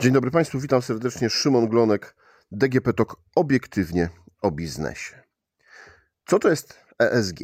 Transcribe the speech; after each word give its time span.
Dzień 0.00 0.12
dobry 0.12 0.30
Państwu, 0.30 0.60
witam 0.60 0.82
serdecznie. 0.82 1.30
Szymon 1.30 1.68
Glonek, 1.68 2.16
DGP 2.52 2.92
TOK, 2.92 3.16
obiektywnie 3.34 4.08
o 4.42 4.50
biznesie. 4.50 5.22
Co 6.26 6.38
to 6.38 6.48
jest 6.48 6.80
ESG? 6.98 7.38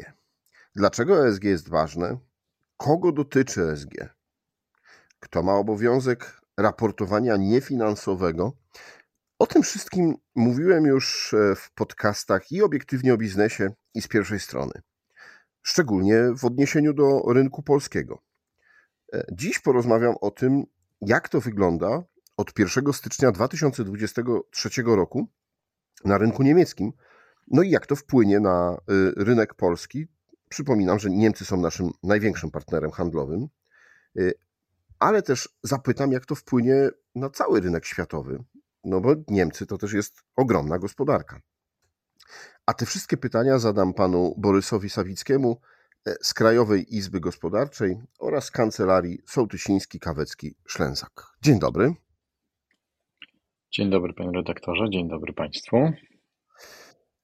Dlaczego 0.75 1.27
ESG 1.27 1.45
jest 1.45 1.69
ważne? 1.69 2.19
Kogo 2.77 3.13
dotyczy 3.13 3.63
ESG? 3.63 3.95
Kto 5.21 5.43
ma 5.43 5.55
obowiązek 5.55 6.41
raportowania 6.57 7.37
niefinansowego? 7.37 8.53
O 9.39 9.47
tym 9.47 9.63
wszystkim 9.63 10.15
mówiłem 10.35 10.85
już 10.85 11.35
e, 11.35 11.55
w 11.57 11.71
podcastach 11.75 12.53
i 12.53 12.63
obiektywnie 12.63 13.15
o 13.15 13.17
biznesie, 13.19 13.71
i 13.95 14.03
z 14.03 14.09
pierwszej 14.09 14.41
strony. 14.41 14.73
Szczególnie 15.63 16.23
w 16.39 16.45
odniesieniu 16.45 16.93
do 16.93 17.23
rynku 17.33 17.63
polskiego. 17.63 18.23
E, 19.13 19.25
dziś 19.33 19.59
porozmawiam 19.59 20.15
o 20.21 20.31
tym, 20.31 20.65
jak 21.01 21.29
to 21.29 21.41
wygląda 21.41 22.03
od 22.37 22.59
1 22.59 22.93
stycznia 22.93 23.33
2023 23.33 24.83
roku 24.87 25.29
na 26.05 26.19
rynku 26.19 26.43
niemieckim. 26.43 26.93
No 27.51 27.63
i 27.63 27.71
jak 27.71 27.87
to 27.87 27.97
wpłynie 27.97 28.41
na 28.41 28.79
y, 28.91 29.25
rynek 29.25 29.55
polski? 29.55 30.07
Przypominam, 30.49 30.99
że 30.99 31.11
Niemcy 31.11 31.45
są 31.45 31.57
naszym 31.57 31.91
największym 32.03 32.51
partnerem 32.51 32.91
handlowym, 32.91 33.49
y, 34.19 34.33
ale 34.99 35.23
też 35.23 35.49
zapytam, 35.63 36.13
jak 36.13 36.27
to 36.27 36.35
wpłynie 36.35 36.91
na 37.15 37.31
cały 37.31 37.61
rynek 37.61 37.85
światowy, 37.85 38.45
no 38.85 39.01
bo 39.01 39.15
Niemcy 39.29 39.67
to 39.67 39.79
też 39.79 39.93
jest 39.93 40.23
ogromna 40.37 40.79
gospodarka. 40.79 41.41
A 42.67 42.75
te 42.75 42.87
wszystkie 42.87 43.17
pytania 43.17 43.59
zadam 43.59 43.95
panu 43.95 44.35
Borysowi 44.39 44.91
Sawickiemu 44.91 45.61
e, 46.07 46.15
z 46.23 46.35
Krajowej 46.35 46.97
Izby 46.97 47.21
Gospodarczej 47.21 48.03
oraz 48.19 48.51
Kancelarii 48.51 49.19
Sołtysiński-Kawecki-Szlęzak. 49.27 51.11
Dzień 51.43 51.59
dobry. 51.59 51.95
Dzień 53.73 53.91
dobry, 53.91 54.13
panie 54.13 54.31
redaktorze, 54.33 54.91
dzień 54.91 55.09
dobry 55.09 55.33
państwu. 55.33 55.77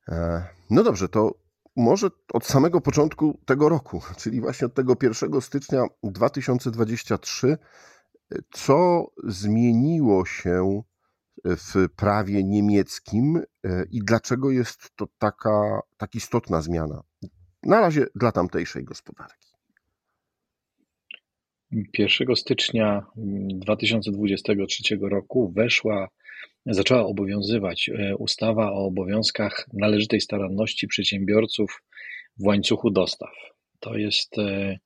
E, 0.08 0.44
no 0.70 0.82
dobrze, 0.82 1.08
to 1.08 1.34
może 1.76 2.08
od 2.32 2.46
samego 2.46 2.80
początku 2.80 3.40
tego 3.46 3.68
roku, 3.68 4.02
czyli 4.18 4.40
właśnie 4.40 4.66
od 4.66 4.74
tego 4.74 4.96
1 5.02 5.40
stycznia 5.40 5.84
2023, 6.02 7.56
co 8.52 9.06
zmieniło 9.24 10.26
się 10.26 10.82
w 11.44 11.88
prawie 11.96 12.44
niemieckim 12.44 13.36
e, 13.36 13.84
i 13.90 14.00
dlaczego 14.04 14.50
jest 14.50 14.96
to 14.96 15.06
taka 15.18 15.80
tak 15.96 16.14
istotna 16.14 16.62
zmiana? 16.62 17.02
Na 17.62 17.80
razie 17.80 18.06
dla 18.14 18.32
tamtejszej 18.32 18.84
gospodarki. 18.84 19.48
1 21.98 22.36
stycznia 22.36 23.06
2023 23.16 24.98
roku 25.00 25.52
weszła 25.56 26.08
zaczęła 26.66 27.06
obowiązywać 27.06 27.88
e, 27.88 28.16
ustawa 28.16 28.72
o 28.72 28.86
obowiązkach 28.86 29.66
należytej 29.72 30.20
staranności 30.20 30.88
przedsiębiorców 30.88 31.82
w 32.38 32.46
łańcuchu 32.46 32.90
dostaw. 32.90 33.32
To 33.80 33.96
jest 33.96 34.38
e, 34.38 34.78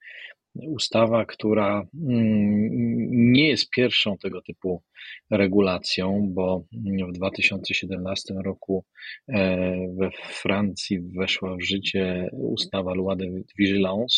ustawa, 0.55 1.25
która 1.25 1.87
mm, 2.09 3.33
nie 3.33 3.49
jest 3.49 3.71
pierwszą 3.71 4.19
tego 4.19 4.43
typu 4.43 4.83
regulacją, 5.31 6.29
bo 6.35 6.65
w 7.09 7.13
2017 7.13 8.35
roku 8.45 8.85
e, 9.29 9.67
we 9.99 10.11
Francji 10.29 11.01
weszła 11.01 11.57
w 11.57 11.63
życie 11.63 12.29
ustawa 12.33 12.95
Loi 12.95 13.17
de 13.17 13.27
Vigilance, 13.59 14.17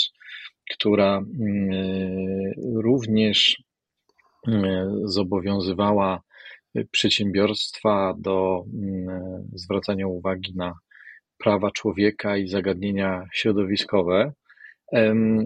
która 0.70 1.16
mm, 1.18 1.70
również 2.74 3.62
zobowiązywała 5.04 6.20
przedsiębiorstwa 6.90 8.14
do 8.18 8.64
mm, 8.74 9.48
zwracania 9.52 10.06
uwagi 10.06 10.52
na 10.56 10.74
prawa 11.38 11.70
człowieka 11.70 12.36
i 12.36 12.48
zagadnienia 12.48 13.26
środowiskowe, 13.32 14.32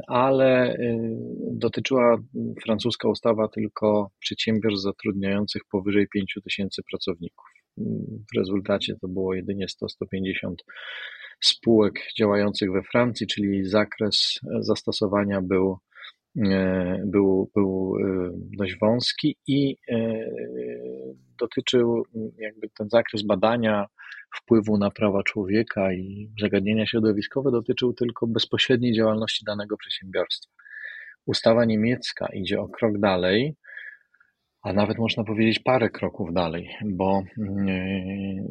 ale 0.06 0.74
y, 0.74 0.98
dotyczyła 1.52 2.18
francuska 2.64 3.08
ustawa 3.08 3.48
tylko 3.48 4.10
przedsiębiorstw 4.18 4.82
zatrudniających 4.82 5.62
powyżej 5.70 6.06
5 6.08 6.38
tysięcy 6.44 6.82
pracowników. 6.90 7.46
W 8.32 8.36
rezultacie 8.38 8.94
to 9.00 9.08
było 9.08 9.34
jedynie 9.34 9.66
100-150 9.66 10.54
spółek 11.40 11.94
działających 12.18 12.72
we 12.72 12.82
Francji, 12.82 13.26
czyli 13.26 13.64
zakres 13.64 14.40
zastosowania 14.60 15.42
był 15.42 15.78
E, 16.36 17.02
był, 17.06 17.50
był 17.54 17.96
e, 17.96 18.30
dość 18.34 18.78
wąski 18.78 19.36
i 19.46 19.76
e, 19.88 19.96
dotyczył 21.38 22.02
jakby 22.38 22.68
ten 22.68 22.88
zakres 22.88 23.22
badania 23.22 23.86
wpływu 24.36 24.78
na 24.78 24.90
prawa 24.90 25.22
człowieka 25.22 25.92
i 25.92 26.30
zagadnienia 26.40 26.86
środowiskowe 26.86 27.50
dotyczył 27.50 27.92
tylko 27.92 28.26
bezpośredniej 28.26 28.92
działalności 28.92 29.44
danego 29.44 29.76
przedsiębiorstwa. 29.76 30.52
Ustawa 31.26 31.64
niemiecka 31.64 32.26
idzie 32.34 32.60
o 32.60 32.68
krok 32.68 32.98
dalej, 32.98 33.56
a 34.62 34.72
nawet 34.72 34.98
można 34.98 35.24
powiedzieć 35.24 35.58
parę 35.58 35.90
kroków 35.90 36.32
dalej, 36.32 36.70
bo 36.84 37.22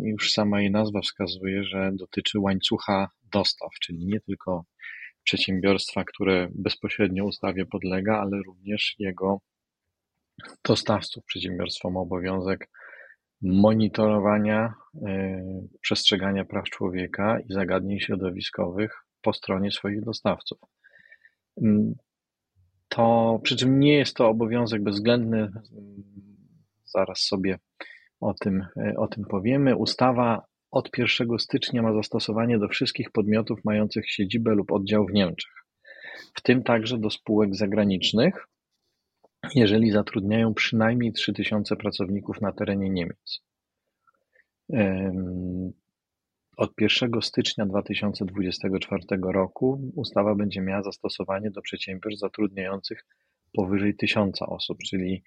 już 0.03 0.31
sama 0.31 0.61
jej 0.61 0.71
nazwa 0.71 1.01
wskazuje, 1.01 1.63
że 1.63 1.91
dotyczy 1.93 2.39
łańcucha 2.39 3.09
dostaw, 3.33 3.69
czyli 3.81 4.05
nie 4.05 4.19
tylko 4.19 4.65
przedsiębiorstwa, 5.23 6.03
które 6.03 6.47
bezpośrednio 6.55 7.25
ustawie 7.25 7.65
podlega, 7.65 8.19
ale 8.19 8.37
również 8.45 8.95
jego 8.99 9.39
dostawców. 10.65 11.25
Przedsiębiorstwo 11.25 11.89
ma 11.89 11.99
obowiązek 11.99 12.69
monitorowania, 13.41 14.73
e, 15.07 15.41
przestrzegania 15.81 16.45
praw 16.45 16.65
człowieka 16.65 17.39
i 17.39 17.53
zagadnień 17.53 17.99
środowiskowych 17.99 19.03
po 19.21 19.33
stronie 19.33 19.71
swoich 19.71 20.03
dostawców. 20.03 20.59
Mm, 21.61 21.93
to, 22.89 23.39
przy 23.43 23.55
czym 23.55 23.79
nie 23.79 23.97
jest 23.97 24.15
to 24.15 24.27
obowiązek 24.27 24.83
bezwzględny, 24.83 25.51
zaraz 26.85 27.19
sobie 27.19 27.59
o 28.19 28.33
tym, 28.33 28.65
e, 28.77 28.93
o 28.97 29.07
tym 29.07 29.23
powiemy. 29.25 29.75
Ustawa 29.75 30.45
od 30.71 30.89
1 30.89 31.39
stycznia 31.39 31.81
ma 31.81 31.93
zastosowanie 31.93 32.59
do 32.59 32.67
wszystkich 32.67 33.11
podmiotów 33.11 33.59
mających 33.65 34.11
siedzibę 34.11 34.55
lub 34.55 34.71
oddział 34.71 35.05
w 35.05 35.13
Niemczech, 35.13 35.53
w 36.35 36.41
tym 36.41 36.63
także 36.63 36.97
do 36.97 37.09
spółek 37.09 37.55
zagranicznych, 37.55 38.47
jeżeli 39.55 39.91
zatrudniają 39.91 40.53
przynajmniej 40.53 41.13
3000 41.13 41.75
pracowników 41.75 42.41
na 42.41 42.51
terenie 42.51 42.89
Niemiec. 42.89 43.41
Od 46.57 46.71
1 46.81 47.21
stycznia 47.21 47.65
2024 47.65 49.03
roku 49.21 49.91
ustawa 49.95 50.35
będzie 50.35 50.61
miała 50.61 50.83
zastosowanie 50.83 51.51
do 51.51 51.61
przedsiębiorstw 51.61 52.19
zatrudniających 52.19 53.05
powyżej 53.53 53.95
1000 53.95 54.41
osób, 54.41 54.77
czyli 54.77 55.23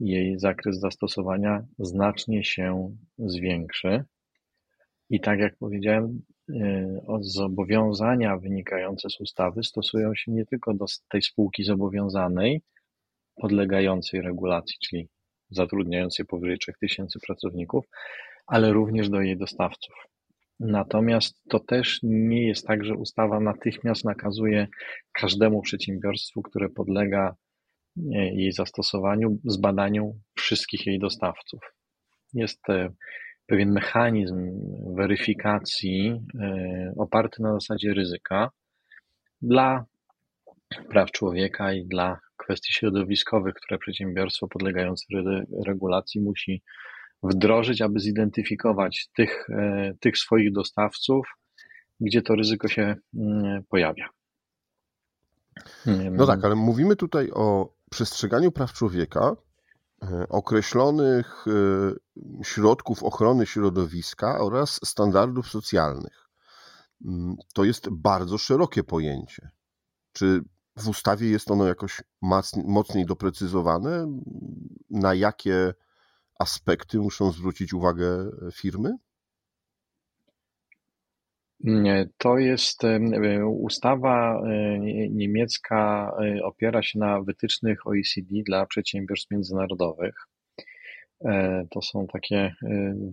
jej 0.00 0.38
zakres 0.38 0.80
zastosowania 0.80 1.66
znacznie 1.78 2.44
się 2.44 2.96
zwiększy. 3.18 4.04
I 5.10 5.20
tak 5.20 5.38
jak 5.38 5.56
powiedziałem, 5.56 6.22
e, 6.50 7.00
zobowiązania 7.20 8.36
wynikające 8.36 9.10
z 9.10 9.20
ustawy 9.20 9.62
stosują 9.62 10.14
się 10.14 10.32
nie 10.32 10.46
tylko 10.46 10.74
do 10.74 10.84
tej 11.08 11.22
spółki 11.22 11.64
zobowiązanej, 11.64 12.62
podlegającej 13.36 14.22
regulacji, 14.22 14.76
czyli 14.88 15.08
zatrudniającej 15.50 16.26
powyżej 16.26 16.58
3000 16.58 17.18
pracowników, 17.26 17.84
ale 18.46 18.72
również 18.72 19.08
do 19.08 19.20
jej 19.20 19.38
dostawców. 19.38 19.94
Natomiast 20.60 21.42
to 21.48 21.60
też 21.60 22.00
nie 22.02 22.48
jest 22.48 22.66
tak, 22.66 22.84
że 22.84 22.94
ustawa 22.94 23.40
natychmiast 23.40 24.04
nakazuje 24.04 24.68
każdemu 25.12 25.62
przedsiębiorstwu, 25.62 26.42
które 26.42 26.68
podlega 26.68 27.34
e, 27.96 28.34
jej 28.34 28.52
zastosowaniu, 28.52 29.38
zbadaniu 29.44 30.20
wszystkich 30.34 30.86
jej 30.86 30.98
dostawców. 30.98 31.60
Jest 32.34 32.70
e, 32.70 32.88
pewien 33.46 33.72
mechanizm 33.72 34.50
weryfikacji 34.96 36.20
e, 36.40 36.92
oparty 36.98 37.42
na 37.42 37.52
zasadzie 37.52 37.94
ryzyka 37.94 38.50
dla 39.42 39.84
praw 40.88 41.10
człowieka 41.10 41.72
i 41.72 41.86
dla 41.86 42.18
kwestii 42.36 42.72
środowiskowych, 42.72 43.54
które 43.54 43.78
przedsiębiorstwo 43.78 44.48
podlegające 44.48 45.04
regulacji 45.66 46.20
musi 46.20 46.62
wdrożyć, 47.22 47.82
aby 47.82 48.00
zidentyfikować 48.00 49.08
tych, 49.16 49.50
e, 49.50 49.94
tych 50.00 50.18
swoich 50.18 50.52
dostawców, 50.52 51.26
gdzie 52.00 52.22
to 52.22 52.34
ryzyko 52.34 52.68
się 52.68 52.96
mm, 53.14 53.62
pojawia. 53.68 54.08
No 56.10 56.26
tak, 56.26 56.44
ale 56.44 56.54
mówimy 56.54 56.96
tutaj 56.96 57.30
o 57.30 57.74
przestrzeganiu 57.90 58.52
praw 58.52 58.72
człowieka, 58.72 59.36
E, 60.10 60.28
określonych 60.28 61.44
e, 61.46 62.44
środków 62.44 63.02
ochrony 63.02 63.46
środowiska 63.46 64.38
oraz 64.38 64.80
standardów 64.84 65.48
socjalnych. 65.48 66.28
Mm, 67.04 67.36
to 67.54 67.64
jest 67.64 67.88
bardzo 67.90 68.38
szerokie 68.38 68.84
pojęcie. 68.84 69.50
Czy 70.12 70.40
w 70.76 70.88
ustawie 70.88 71.28
jest 71.28 71.50
ono 71.50 71.66
jakoś 71.66 72.02
mocniej 72.64 73.06
doprecyzowane? 73.06 74.18
Na 74.90 75.14
jakie 75.14 75.74
aspekty 76.38 76.98
muszą 76.98 77.32
zwrócić 77.32 77.72
uwagę 77.72 78.30
firmy? 78.54 78.96
Nie, 81.60 82.08
To 82.18 82.38
jest 82.38 82.84
e, 82.84 83.00
ustawa 83.46 84.42
e, 84.42 84.78
niemiecka, 85.10 86.12
e, 86.22 86.44
opiera 86.44 86.82
się 86.82 86.98
na 86.98 87.20
wytycznych 87.20 87.86
OECD 87.86 88.28
dla 88.46 88.66
przedsiębiorstw 88.66 89.30
międzynarodowych. 89.30 90.14
To 91.70 91.82
są 91.82 92.06
takie 92.06 92.54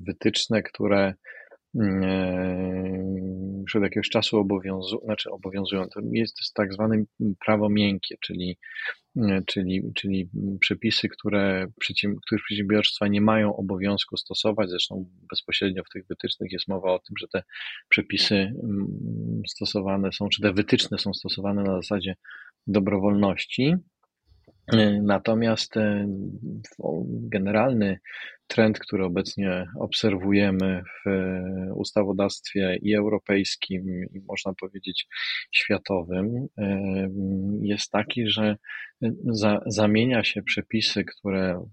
wytyczne, 0.08 0.64
które 0.64 1.14
mm, 1.76 3.21
już 3.62 3.76
od 3.76 3.84
jakiegoś 3.84 4.10
czasu 4.10 4.38
obowiązują, 4.38 5.02
znaczy 5.06 5.32
obowiązują. 5.32 5.82
To 5.82 6.00
jest, 6.12 6.36
to 6.36 6.42
jest 6.42 6.54
tak 6.54 6.74
zwane 6.74 7.04
prawo 7.40 7.70
miękkie, 7.70 8.16
czyli 8.22 8.58
czyli, 9.46 9.82
czyli 9.96 10.30
przepisy, 10.60 11.10
które 11.10 11.68
których 12.26 12.44
przedsiębiorstwa 12.44 13.08
nie 13.08 13.22
mają 13.22 13.56
obowiązku 13.56 14.18
stosować. 14.18 14.70
Zresztą 14.70 15.06
bezpośrednio 15.30 15.84
w 15.84 15.90
tych 15.94 16.08
wytycznych 16.08 16.52
jest 16.52 16.68
mowa 16.68 16.94
o 16.94 17.00
tym, 17.00 17.16
że 17.20 17.28
te 17.28 17.44
przepisy 17.90 18.36
mm, 18.36 19.42
stosowane 19.48 20.12
są, 20.12 20.30
czy 20.30 20.42
te 20.42 20.54
wytyczne 20.54 20.98
są 20.98 21.14
stosowane 21.14 21.64
na 21.64 21.76
zasadzie 21.76 22.16
dobrowolności. 22.68 23.76
Natomiast 25.02 25.78
e, 25.78 26.08
generalny 27.10 28.00
trend, 28.48 28.80
który 28.80 29.06
obecnie 29.06 29.66
obserwujemy 29.80 30.82
w 31.06 31.10
e, 31.10 31.74
ustawodawstwie 31.76 32.78
i 32.82 32.96
europejskim, 32.96 33.84
i 34.14 34.20
można 34.28 34.54
powiedzieć 34.54 35.08
światowym, 35.52 36.48
e, 36.58 36.80
jest 37.62 37.92
taki, 37.92 38.28
że 38.28 38.56
za, 39.26 39.62
zamienia 39.66 40.24
się 40.24 40.44
przepisy, 40.44 41.04
które 41.06 41.66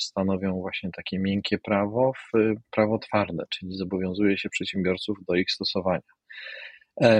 stanowią 0.00 0.52
właśnie 0.52 0.90
takie 0.96 1.18
miękkie 1.18 1.58
prawo, 1.58 2.12
w 2.12 2.54
prawo 2.70 2.98
twarde, 2.98 3.44
czyli 3.50 3.76
zobowiązuje 3.76 4.38
się 4.38 4.48
przedsiębiorców 4.48 5.18
do 5.28 5.34
ich 5.34 5.50
stosowania. 5.50 6.00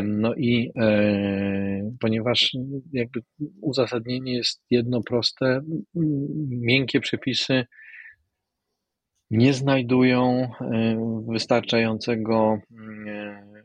No 0.02 0.34
i 0.34 0.70
e, 0.76 1.92
ponieważ 2.00 2.56
jakby 2.92 3.20
uzasadnienie 3.60 4.34
jest 4.34 4.62
jedno 4.70 5.02
proste, 5.02 5.60
miękkie 6.48 7.00
przepisy 7.00 7.66
nie 9.30 9.54
znajdują 9.54 10.50
e, 10.60 11.24
wystarczającego, 11.28 12.58
e, 12.78 13.56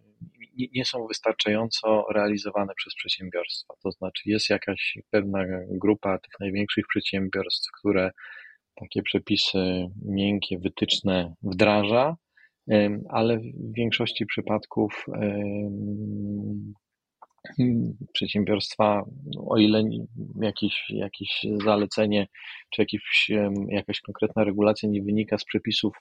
nie 0.73 0.85
są 0.85 1.07
wystarczająco 1.07 2.05
realizowane 2.13 2.73
przez 2.75 2.95
przedsiębiorstwa. 2.95 3.73
To 3.83 3.91
znaczy 3.91 4.21
jest 4.25 4.49
jakaś 4.49 4.97
pewna 5.09 5.39
grupa 5.69 6.19
tych 6.19 6.39
największych 6.39 6.87
przedsiębiorstw, 6.87 7.71
które 7.79 8.11
takie 8.75 9.01
przepisy 9.01 9.87
miękkie, 10.05 10.59
wytyczne 10.59 11.33
wdraża, 11.43 12.15
ale 13.09 13.39
w 13.39 13.73
większości 13.77 14.25
przypadków 14.25 15.05
przedsiębiorstwa, 18.13 19.03
o 19.47 19.57
ile 19.57 19.83
jakieś, 20.41 20.85
jakieś 20.89 21.45
zalecenie 21.63 22.27
czy 22.69 22.81
jakieś, 22.81 23.31
jakaś 23.67 24.01
konkretna 24.01 24.43
regulacja 24.43 24.89
nie 24.89 25.03
wynika 25.03 25.37
z 25.37 25.45
przepisów 25.45 25.93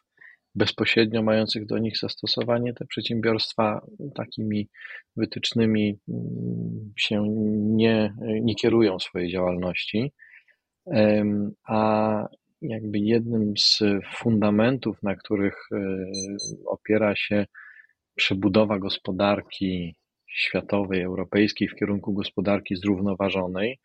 bezpośrednio 0.55 1.23
mających 1.23 1.67
do 1.67 1.79
nich 1.79 1.99
zastosowanie, 1.99 2.75
te 2.75 2.87
przedsiębiorstwa 2.87 3.87
takimi 4.15 4.69
wytycznymi 5.17 5.99
mm, 6.09 6.93
się 6.97 7.25
nie, 7.59 8.15
nie 8.43 8.55
kierują 8.55 8.99
swojej 8.99 9.33
działalności. 9.33 10.13
A 11.69 12.29
jakby 12.63 12.99
jednym 12.99 13.53
z 13.59 13.83
fundamentów, 14.15 15.03
na 15.03 15.17
których 15.17 15.57
e, 15.73 16.07
opiera 16.67 17.17
się 17.17 17.47
przebudowa 18.15 18.79
gospodarki 18.79 19.97
światowej, 20.29 21.03
europejskiej 21.03 21.69
w 21.69 21.75
kierunku 21.75 22.13
gospodarki 22.13 22.77
zrównoważonej, 22.77 23.79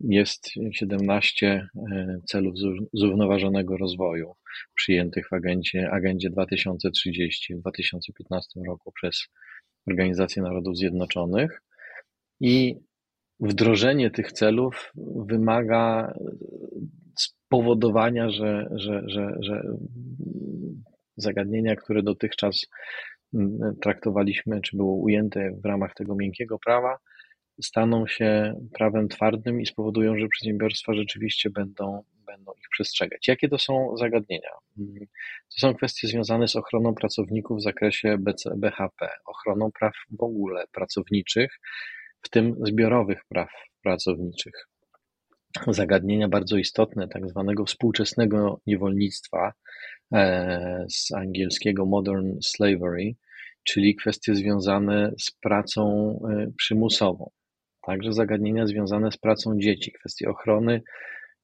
jest 0.00 0.50
17 0.72 1.68
e, 1.92 2.18
celów 2.26 2.54
zrównoważonego 2.92 3.76
rozwoju 3.76 4.34
przyjętych 4.74 5.28
w 5.28 5.32
agendzie, 5.32 5.90
agendzie 5.90 6.30
2030 6.30 7.54
w 7.54 7.60
2015 7.60 8.60
roku 8.68 8.92
przez 8.92 9.28
Organizację 9.90 10.42
Narodów 10.42 10.76
Zjednoczonych. 10.76 11.62
I 12.40 12.76
wdrożenie 13.40 14.10
tych 14.10 14.32
celów 14.32 14.92
wymaga 15.26 16.14
spowodowania, 17.50 18.30
że, 18.30 18.68
że, 18.76 19.02
że, 19.06 19.34
że 19.40 19.62
zagadnienia, 21.16 21.76
które 21.76 22.02
dotychczas 22.02 22.66
mm, 23.34 23.76
traktowaliśmy, 23.82 24.60
czy 24.60 24.76
było 24.76 24.94
ujęte 24.96 25.50
w 25.64 25.66
ramach 25.66 25.94
tego 25.94 26.14
miękkiego 26.14 26.58
prawa, 26.58 26.98
staną 27.62 28.06
się 28.06 28.54
prawem 28.74 29.08
twardym 29.08 29.60
i 29.60 29.66
spowodują, 29.66 30.18
że 30.18 30.28
przedsiębiorstwa 30.28 30.94
rzeczywiście 30.94 31.50
będą, 31.50 32.02
będą 32.26 32.52
ich 32.52 32.68
przestrzegać. 32.70 33.28
Jakie 33.28 33.48
to 33.48 33.58
są 33.58 33.96
zagadnienia? 33.96 34.50
Mm, 34.78 35.06
to 35.54 35.58
są 35.58 35.74
kwestie 35.74 36.08
związane 36.08 36.48
z 36.48 36.56
ochroną 36.56 36.94
pracowników 36.94 37.58
w 37.58 37.62
zakresie 37.62 38.18
BC, 38.18 38.50
BHP, 38.56 39.08
ochroną 39.26 39.70
praw 39.78 39.94
w 40.10 40.22
ogóle 40.22 40.64
pracowniczych, 40.72 41.58
w 42.22 42.28
tym 42.28 42.54
zbiorowych 42.60 43.20
praw 43.28 43.50
pracowniczych 43.82 44.70
zagadnienia 45.68 46.28
bardzo 46.28 46.56
istotne 46.56 47.08
tak 47.08 47.28
zwanego 47.28 47.64
współczesnego 47.64 48.60
niewolnictwa 48.66 49.52
e, 50.12 50.86
z 50.90 51.12
angielskiego 51.12 51.86
modern 51.86 52.38
slavery, 52.42 53.14
czyli 53.64 53.96
kwestie 53.96 54.34
związane 54.34 55.12
z 55.18 55.30
pracą 55.30 56.12
e, 56.30 56.46
przymusową. 56.56 57.30
Także 57.82 58.12
zagadnienia 58.12 58.66
związane 58.66 59.12
z 59.12 59.18
pracą 59.18 59.58
dzieci, 59.58 59.92
kwestie 59.92 60.30
ochrony 60.30 60.82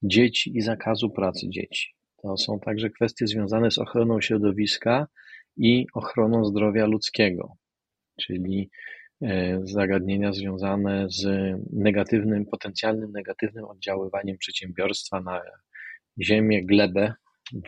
dzieci 0.03 0.57
i 0.57 0.61
zakazu 0.61 1.09
pracy 1.09 1.49
dzieci. 1.49 1.93
To 2.21 2.37
są 2.37 2.59
także 2.59 2.89
kwestie 2.89 3.27
związane 3.27 3.71
z 3.71 3.77
ochroną 3.77 4.21
środowiska 4.21 5.07
i 5.57 5.85
ochroną 5.93 6.45
zdrowia 6.45 6.85
ludzkiego, 6.85 7.53
czyli 8.21 8.69
zagadnienia 9.63 10.33
związane 10.33 11.07
z 11.09 11.25
negatywnym, 11.73 12.45
potencjalnym 12.45 13.11
negatywnym 13.11 13.65
oddziaływaniem 13.65 14.37
przedsiębiorstwa 14.37 15.21
na 15.21 15.41
ziemię, 16.21 16.65
glebę, 16.65 17.13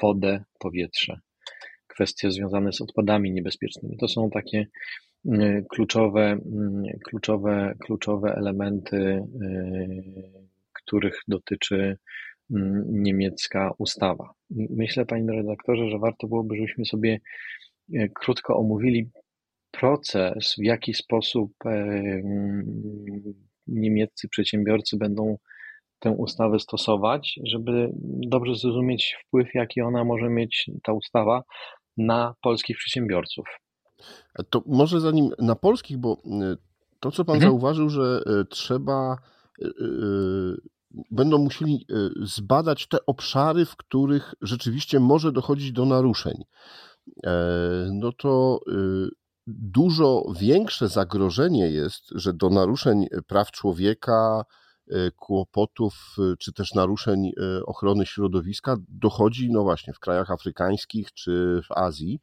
wodę, 0.02 0.44
powietrze. 0.60 1.20
Kwestie 1.88 2.32
związane 2.32 2.74
z 2.74 2.82
odpadami 2.82 3.32
niebezpiecznymi. 3.32 3.98
To 3.98 4.08
są 4.08 4.30
takie 4.30 4.68
mm, 5.26 5.66
kluczowe, 5.66 6.26
mm, 6.26 6.84
kluczowe, 7.06 7.76
kluczowe 7.86 8.36
elementy, 8.36 8.98
e, 8.98 9.24
których 10.74 11.20
dotyczy 11.28 11.98
mm, 12.52 12.84
niemiecka 12.88 13.72
ustawa. 13.78 14.34
Myślę, 14.70 15.06
panie 15.06 15.32
redaktorze, 15.32 15.90
że 15.90 16.00
warto 16.00 16.28
byłoby, 16.28 16.56
żebyśmy 16.56 16.86
sobie 16.86 17.20
e, 17.94 18.10
krótko 18.10 18.58
omówili 18.58 19.10
proces, 19.72 20.56
w 20.58 20.64
jaki 20.64 20.94
sposób 20.94 21.52
niemieccy 23.68 24.28
przedsiębiorcy 24.30 24.98
będą 24.98 25.38
tę 26.00 26.12
ustawę 26.12 26.60
stosować, 26.60 27.40
żeby 27.44 27.90
dobrze 28.28 28.56
zrozumieć 28.56 29.18
wpływ, 29.26 29.48
jaki 29.54 29.82
ona 29.82 30.04
może 30.04 30.30
mieć, 30.30 30.72
ta 30.84 30.94
ustawa, 30.94 31.44
na 31.98 32.36
polskich 32.42 32.78
przedsiębiorców. 32.78 33.46
To 34.50 34.64
może 34.66 35.00
zanim 35.00 35.30
na 35.40 35.56
polskich, 35.56 35.98
bo 35.98 36.14
y, 36.14 36.58
to, 37.00 37.12
co 37.12 37.26
Pan 37.26 37.36
mhm. 37.36 37.52
zauważył, 37.52 37.90
że 37.90 38.22
trzeba, 38.50 39.18
będą 41.12 41.38
musieli 41.38 41.86
zbadać 42.22 42.88
te 42.88 42.98
obszary, 43.06 43.66
w 43.66 43.76
których 43.76 44.34
rzeczywiście 44.42 45.00
może 45.00 45.32
dochodzić 45.32 45.72
do 45.72 45.86
naruszeń. 45.86 46.44
E, 47.26 47.32
no 47.94 48.12
to 48.12 48.60
dużo 49.58 50.24
większe 50.40 50.88
zagrożenie 50.88 51.68
jest, 51.72 52.04
że 52.16 52.34
do 52.34 52.50
naruszeń 52.50 53.08
praw 53.28 53.52
człowieka, 53.52 54.46
e, 54.88 55.12
kłopotów 55.12 56.16
e, 56.20 56.38
czy 56.38 56.54
też 56.54 56.74
naruszeń 56.74 57.28
e, 57.28 57.66
ochrony 57.66 58.06
środowiska 58.06 58.78
dochodzi, 58.88 59.52
no 59.52 59.64
właśnie, 59.64 59.94
w 59.94 60.00
krajach 60.00 60.32
afrykańskich 60.32 61.14
czy 61.14 61.62
w 61.64 61.72
Azji. 61.72 62.20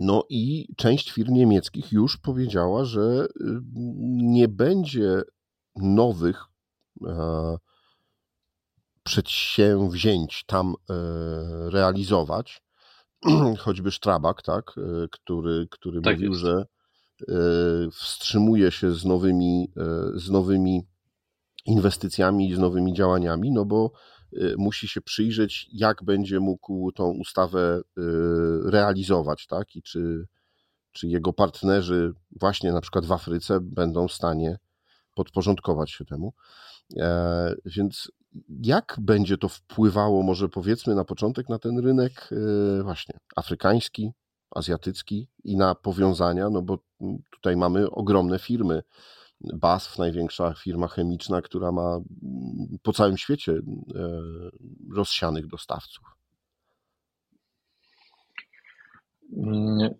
No 0.00 0.24
i 0.28 0.68
część 0.76 1.12
firm 1.12 1.34
niemieckich 1.34 1.92
już 1.92 2.16
powiedziała, 2.16 2.84
że 2.84 3.26
nie 4.22 4.48
będzie 4.48 5.22
nowych 5.76 6.44
przedsięwzięć 9.02 10.44
tam 10.46 10.74
realizować, 11.70 12.62
choćby 13.64 13.90
Strabak, 13.90 14.42
tak, 14.42 14.74
e, 14.78 15.08
który, 15.10 15.66
który 15.70 16.00
tak 16.00 16.14
mówił, 16.14 16.30
jest. 16.30 16.40
że 16.40 16.64
e, 17.28 17.34
wstrzymuje 17.92 18.70
się 18.70 18.92
z 18.92 19.04
nowymi, 19.04 19.72
e, 19.76 20.18
z 20.18 20.30
nowymi 20.30 20.86
inwestycjami 21.66 22.50
i 22.50 22.54
z 22.54 22.58
nowymi 22.58 22.94
działaniami, 22.94 23.52
no 23.52 23.64
bo 23.64 23.92
musi 24.58 24.88
się 24.88 25.00
przyjrzeć, 25.00 25.68
jak 25.72 26.04
będzie 26.04 26.40
mógł 26.40 26.92
tą 26.92 27.10
ustawę 27.10 27.80
realizować, 28.64 29.46
tak? 29.46 29.76
I 29.76 29.82
czy, 29.82 30.26
czy 30.92 31.08
jego 31.08 31.32
partnerzy 31.32 32.12
właśnie 32.40 32.72
na 32.72 32.80
przykład 32.80 33.06
w 33.06 33.12
Afryce 33.12 33.58
będą 33.62 34.08
w 34.08 34.12
stanie 34.12 34.58
podporządkować 35.14 35.90
się 35.90 36.04
temu. 36.04 36.32
Więc 37.64 38.10
jak 38.62 38.96
będzie 39.00 39.38
to 39.38 39.48
wpływało, 39.48 40.22
może 40.22 40.48
powiedzmy 40.48 40.94
na 40.94 41.04
początek, 41.04 41.48
na 41.48 41.58
ten 41.58 41.78
rynek 41.78 42.30
e, 42.32 42.82
właśnie 42.82 43.18
afrykański, 43.36 44.12
azjatycki 44.50 45.28
i 45.44 45.56
na 45.56 45.74
powiązania, 45.74 46.50
no 46.50 46.62
bo 46.62 46.78
tutaj 47.30 47.56
mamy 47.56 47.90
ogromne 47.90 48.38
firmy. 48.38 48.82
BASF, 49.40 49.98
największa 49.98 50.54
firma 50.54 50.88
chemiczna, 50.88 51.42
która 51.42 51.72
ma 51.72 51.98
po 52.82 52.92
całym 52.92 53.16
świecie 53.16 53.52
e, 53.52 53.60
rozsianych 54.94 55.46
dostawców. 55.46 56.04
Mm, 59.36 59.90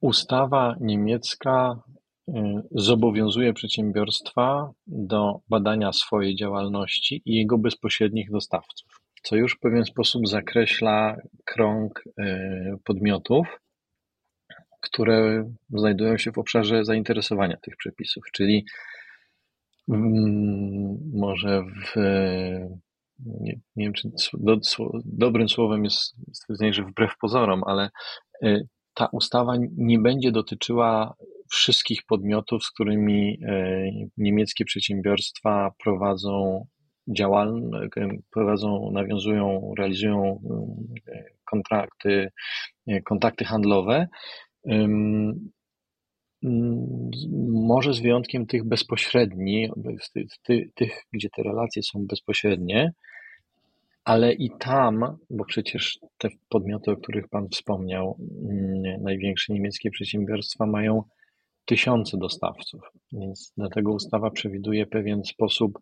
ustawa 0.00 0.74
niemiecka 0.80 1.82
zobowiązuje 2.70 3.52
przedsiębiorstwa 3.52 4.70
do 4.86 5.40
badania 5.48 5.92
swojej 5.92 6.36
działalności 6.36 7.22
i 7.24 7.34
jego 7.34 7.58
bezpośrednich 7.58 8.30
dostawców, 8.30 9.00
co 9.22 9.36
już 9.36 9.54
w 9.54 9.58
pewien 9.58 9.84
sposób 9.84 10.28
zakreśla 10.28 11.16
krąg 11.44 12.02
y, 12.06 12.12
podmiotów, 12.84 13.60
które 14.80 15.48
znajdują 15.70 16.18
się 16.18 16.32
w 16.32 16.38
obszarze 16.38 16.84
zainteresowania 16.84 17.56
tych 17.56 17.76
przepisów, 17.76 18.24
czyli 18.32 18.64
mm, 19.88 20.98
może 21.14 21.62
w 21.62 22.00
nie, 23.40 23.60
nie 23.76 23.84
wiem, 23.84 23.92
czy 23.92 24.10
do, 24.34 24.56
dobrym 25.04 25.48
słowem 25.48 25.84
jest 25.84 26.16
stwierdzenie, 26.32 26.72
że 26.72 26.82
wbrew 26.82 27.18
pozorom, 27.20 27.62
ale 27.66 27.90
y, 28.44 28.66
ta 28.94 29.06
ustawa 29.12 29.54
nie 29.76 29.98
będzie 29.98 30.32
dotyczyła 30.32 31.14
wszystkich 31.50 32.02
podmiotów, 32.06 32.64
z 32.64 32.70
którymi 32.70 33.38
e, 33.42 33.90
niemieckie 34.16 34.64
przedsiębiorstwa 34.64 35.70
prowadzą 35.84 36.66
działalność, 37.08 37.90
prowadzą, 38.30 38.90
nawiązują, 38.92 39.74
realizują 39.78 40.42
e, 41.08 41.24
kontrakty, 41.44 42.30
e, 42.86 43.02
kontakty 43.02 43.44
handlowe. 43.44 44.08
Może 47.48 47.92
z 47.92 48.00
wyjątkiem 48.00 48.46
tych 48.46 48.64
bezpośrednich, 48.64 49.70
tych, 50.74 51.04
gdzie 51.12 51.28
te 51.36 51.42
relacje 51.42 51.82
są 51.82 52.06
bezpośrednie, 52.06 52.92
ale 54.04 54.32
i 54.32 54.50
tam, 54.58 55.16
bo 55.30 55.44
przecież 55.44 55.98
te 56.18 56.28
podmioty, 56.48 56.90
o 56.90 56.96
których 56.96 57.28
Pan 57.28 57.48
wspomniał, 57.48 58.18
mm, 58.50 59.02
największe 59.02 59.52
niemieckie 59.52 59.90
przedsiębiorstwa 59.90 60.66
mają 60.66 61.02
tysiące 61.70 62.18
dostawców, 62.18 62.80
więc 63.12 63.52
dlatego 63.56 63.92
ustawa 63.92 64.30
przewiduje 64.30 64.86
pewien 64.86 65.24
sposób 65.24 65.78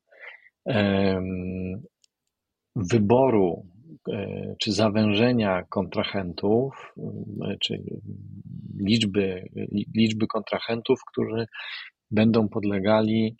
wyboru 2.76 3.66
e, 4.12 4.54
czy 4.60 4.72
zawężenia 4.72 5.62
kontrahentów, 5.68 6.94
e, 7.44 7.56
czy 7.60 7.82
liczby, 8.80 9.48
liczby 9.96 10.26
kontrahentów, 10.26 11.00
którzy 11.12 11.46
będą 12.10 12.48
podlegali 12.48 13.36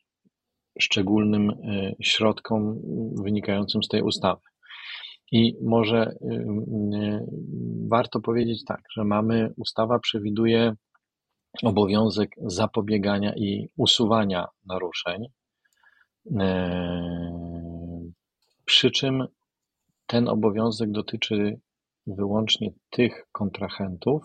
szczególnym 0.81 1.51
e, 1.51 1.93
środkom 2.03 2.81
wynikającym 3.23 3.83
z 3.83 3.89
tej 3.89 4.03
ustawy. 4.03 4.41
I 5.33 5.55
może 5.63 6.13
warto 7.89 8.21
powiedzieć 8.21 8.65
tak, 8.65 8.81
że 8.97 9.05
mamy, 9.05 9.53
ustawa 9.57 9.99
przewiduje 9.99 10.73
obowiązek 11.63 12.31
zapobiegania 12.39 13.33
i 13.37 13.69
usuwania 13.77 14.47
naruszeń, 14.67 15.27
przy 18.65 18.91
czym 18.91 19.27
ten 20.07 20.29
obowiązek 20.29 20.91
dotyczy 20.91 21.61
wyłącznie 22.07 22.71
tych 22.91 23.27
kontrahentów, 23.33 24.23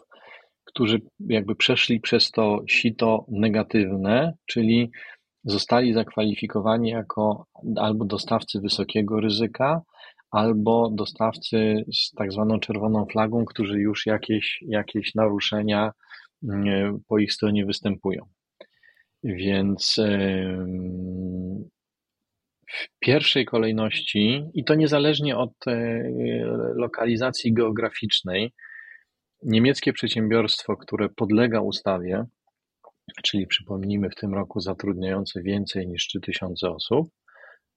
którzy 0.63 1.01
jakby 1.19 1.55
przeszli 1.55 1.99
przez 1.99 2.31
to 2.31 2.59
sito 2.67 3.25
negatywne, 3.27 4.33
czyli 4.45 4.91
zostali 5.43 5.93
zakwalifikowani 5.93 6.89
jako 6.89 7.45
albo 7.75 8.05
dostawcy 8.05 8.59
wysokiego 8.59 9.19
ryzyka, 9.19 9.81
albo 10.31 10.89
dostawcy 10.89 11.85
z 11.93 12.11
tak 12.11 12.31
zwaną 12.31 12.59
czerwoną 12.59 13.05
flagą, 13.05 13.45
którzy 13.45 13.79
już 13.79 14.05
jakieś, 14.05 14.63
jakieś 14.67 15.15
naruszenia 15.15 15.91
po 17.07 17.19
ich 17.19 17.33
stronie 17.33 17.65
występują. 17.65 18.25
Więc 19.23 19.99
w 22.73 22.99
pierwszej 22.99 23.45
kolejności, 23.45 24.43
i 24.53 24.63
to 24.63 24.75
niezależnie 24.75 25.37
od 25.37 25.67
e, 25.67 26.03
lokalizacji 26.75 27.53
geograficznej, 27.53 28.53
niemieckie 29.43 29.93
przedsiębiorstwo, 29.93 30.77
które 30.77 31.09
podlega 31.09 31.61
ustawie, 31.61 32.25
czyli 33.23 33.47
przypomnijmy 33.47 34.09
w 34.09 34.15
tym 34.15 34.33
roku 34.33 34.59
zatrudniające 34.59 35.41
więcej 35.41 35.87
niż 35.87 36.07
3000 36.07 36.69
osób, 36.69 37.09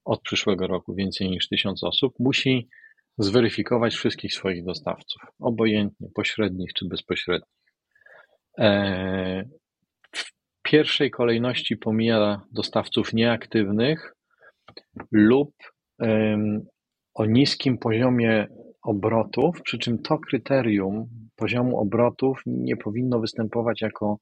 od 0.05 0.21
przyszłego 0.21 0.67
roku 0.67 0.95
więcej 0.95 1.29
niż 1.29 1.47
tysiąc 1.47 1.83
osób, 1.83 2.13
musi 2.19 2.69
zweryfikować 3.17 3.95
wszystkich 3.95 4.33
swoich 4.33 4.63
dostawców, 4.63 5.21
obojętnie 5.39 6.07
pośrednich 6.15 6.73
czy 6.73 6.87
bezpośrednich. 6.87 7.66
E, 8.59 9.43
w 10.15 10.31
pierwszej 10.63 11.11
kolejności 11.11 11.77
pomija 11.77 12.41
dostawców 12.51 13.13
nieaktywnych 13.13 14.15
lub 15.11 15.53
o 17.13 17.25
niskim 17.25 17.77
poziomie 17.77 18.47
obrotów, 18.83 19.61
przy 19.61 19.77
czym 19.77 20.01
to 20.01 20.19
kryterium 20.19 21.09
poziomu 21.35 21.79
obrotów 21.79 22.41
nie 22.45 22.77
powinno 22.77 23.19
występować 23.19 23.81
jako, 23.81 24.17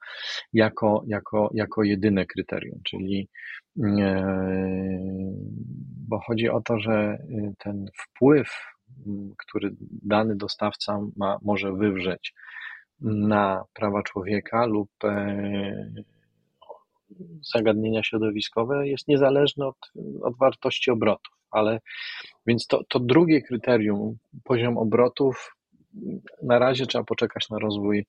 jako, 0.54 1.04
jako, 1.08 1.50
jako 1.54 1.84
jedyne 1.84 2.26
kryterium, 2.26 2.80
czyli 2.84 3.30
bo 6.08 6.20
chodzi 6.20 6.50
o 6.50 6.62
to, 6.62 6.80
że 6.80 7.18
ten 7.58 7.86
wpływ, 7.98 8.50
który 9.38 9.76
dany 10.02 10.36
dostawca 10.36 11.00
ma, 11.18 11.38
może 11.42 11.74
wywrzeć 11.74 12.34
na 13.02 13.64
prawa 13.74 14.04
człowieka 14.04 14.66
lub 14.66 14.90
e, 15.04 15.94
zagadnienia 17.54 18.04
środowiskowe 18.04 18.88
jest 18.88 19.08
niezależny 19.08 19.66
od, 19.66 19.78
od 20.22 20.38
wartości 20.38 20.92
obrotów, 20.92 21.34
ale 21.52 21.80
więc 22.48 22.68
to, 22.68 22.84
to 22.90 23.00
drugie 23.00 23.42
kryterium, 23.42 24.18
poziom 24.44 24.78
obrotów, 24.78 25.56
na 26.44 26.60
razie 26.60 26.86
trzeba 26.86 27.04
poczekać 27.04 27.50
na 27.50 27.60
rozwój 27.60 28.06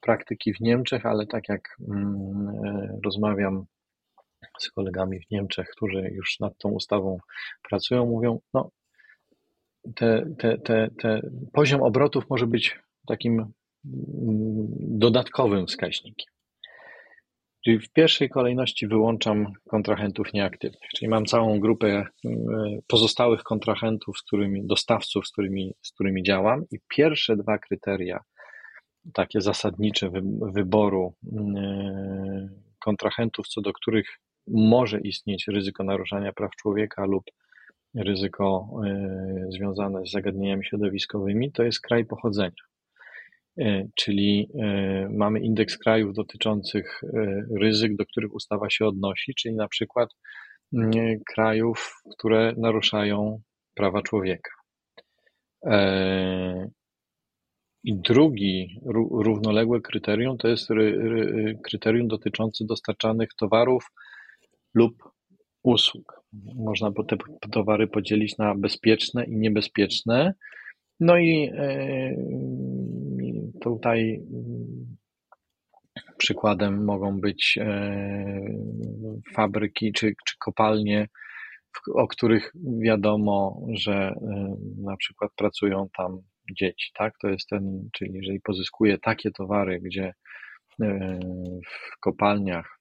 praktyki 0.00 0.54
w 0.54 0.60
Niemczech, 0.60 1.06
ale 1.06 1.26
tak 1.26 1.48
jak 1.48 1.76
mm, 1.88 2.48
e, 2.64 2.98
rozmawiam 3.04 3.64
z 4.58 4.70
kolegami 4.70 5.20
w 5.20 5.30
Niemczech, 5.30 5.68
którzy 5.68 6.10
już 6.12 6.40
nad 6.40 6.58
tą 6.58 6.68
ustawą 6.68 7.18
pracują, 7.68 8.06
mówią, 8.06 8.40
no 8.54 8.70
te, 9.96 10.26
te, 10.38 10.58
te, 10.58 10.88
te 10.98 11.20
poziom 11.52 11.82
obrotów 11.82 12.30
może 12.30 12.46
być 12.46 12.78
takim 13.06 13.52
dodatkowym 13.84 15.66
wskaźnikiem. 15.66 16.32
Czyli 17.64 17.78
w 17.78 17.92
pierwszej 17.92 18.28
kolejności 18.28 18.86
wyłączam 18.86 19.46
kontrahentów 19.68 20.32
nieaktywnych, 20.32 20.90
czyli 20.96 21.08
mam 21.08 21.26
całą 21.26 21.60
grupę 21.60 21.88
e, 21.88 22.06
pozostałych 22.86 23.42
kontrahentów, 23.42 24.18
z 24.18 24.22
którymi, 24.22 24.66
dostawców, 24.66 25.26
z 25.26 25.32
którymi, 25.32 25.74
z 25.82 25.92
którymi 25.92 26.22
działam 26.22 26.64
i 26.70 26.78
pierwsze 26.88 27.36
dwa 27.36 27.58
kryteria, 27.58 28.20
takie 29.14 29.40
zasadnicze 29.40 30.10
wyboru 30.54 31.14
e, 31.32 32.48
kontrahentów, 32.78 33.48
co 33.48 33.60
do 33.60 33.72
których 33.72 34.06
może 34.46 35.00
istnieć 35.00 35.46
ryzyko 35.48 35.84
naruszania 35.84 36.32
praw 36.32 36.50
człowieka 36.56 37.04
lub 37.04 37.24
ryzyko 37.94 38.70
e, 38.86 39.46
związane 39.48 40.06
z 40.06 40.10
zagadnieniami 40.10 40.64
środowiskowymi, 40.64 41.52
to 41.52 41.62
jest 41.62 41.80
kraj 41.80 42.04
pochodzenia. 42.04 42.69
E, 43.60 43.88
czyli 43.94 44.48
e, 44.58 45.08
mamy 45.08 45.40
indeks 45.40 45.78
krajów 45.78 46.14
dotyczących 46.14 47.00
e, 47.04 47.42
ryzyk, 47.60 47.96
do 47.96 48.06
których 48.06 48.34
ustawa 48.34 48.70
się 48.70 48.86
odnosi, 48.86 49.34
czyli 49.34 49.54
na 49.54 49.68
przykład 49.68 50.10
krajów, 51.26 51.94
które 52.18 52.54
naruszają 52.56 53.40
prawa 53.74 54.02
człowieka. 54.02 54.50
I 57.84 57.94
drugi 57.94 58.80
równoległe 59.10 59.80
kryterium 59.80 60.38
to 60.38 60.48
jest 60.48 60.68
kryterium 61.64 62.08
dotyczące 62.08 62.64
dostarczanych 62.64 63.28
towarów 63.34 63.84
lub 64.74 64.94
usług. 65.62 66.22
Można 66.54 66.92
te 67.08 67.16
towary 67.52 67.86
podzielić 67.86 68.38
na 68.38 68.54
bezpieczne 68.54 69.24
i 69.24 69.36
niebezpieczne. 69.36 70.34
No 71.00 71.18
i 71.18 71.50
tutaj 73.62 74.20
przykładem 76.18 76.84
mogą 76.84 77.20
być 77.20 77.58
fabryki 79.34 79.92
czy, 79.92 80.14
czy 80.26 80.34
kopalnie, 80.38 81.08
o 81.94 82.08
których 82.08 82.52
wiadomo, 82.82 83.66
że 83.72 84.14
na 84.82 84.96
przykład 84.96 85.30
pracują 85.36 85.88
tam 85.96 86.18
dzieci, 86.56 86.90
tak? 86.94 87.14
To 87.20 87.28
jest 87.28 87.48
ten, 87.48 87.88
czyli 87.92 88.14
jeżeli 88.14 88.40
pozyskuje 88.40 88.98
takie 88.98 89.30
towary, 89.30 89.80
gdzie 89.80 90.14
w 91.66 92.00
kopalniach 92.00 92.80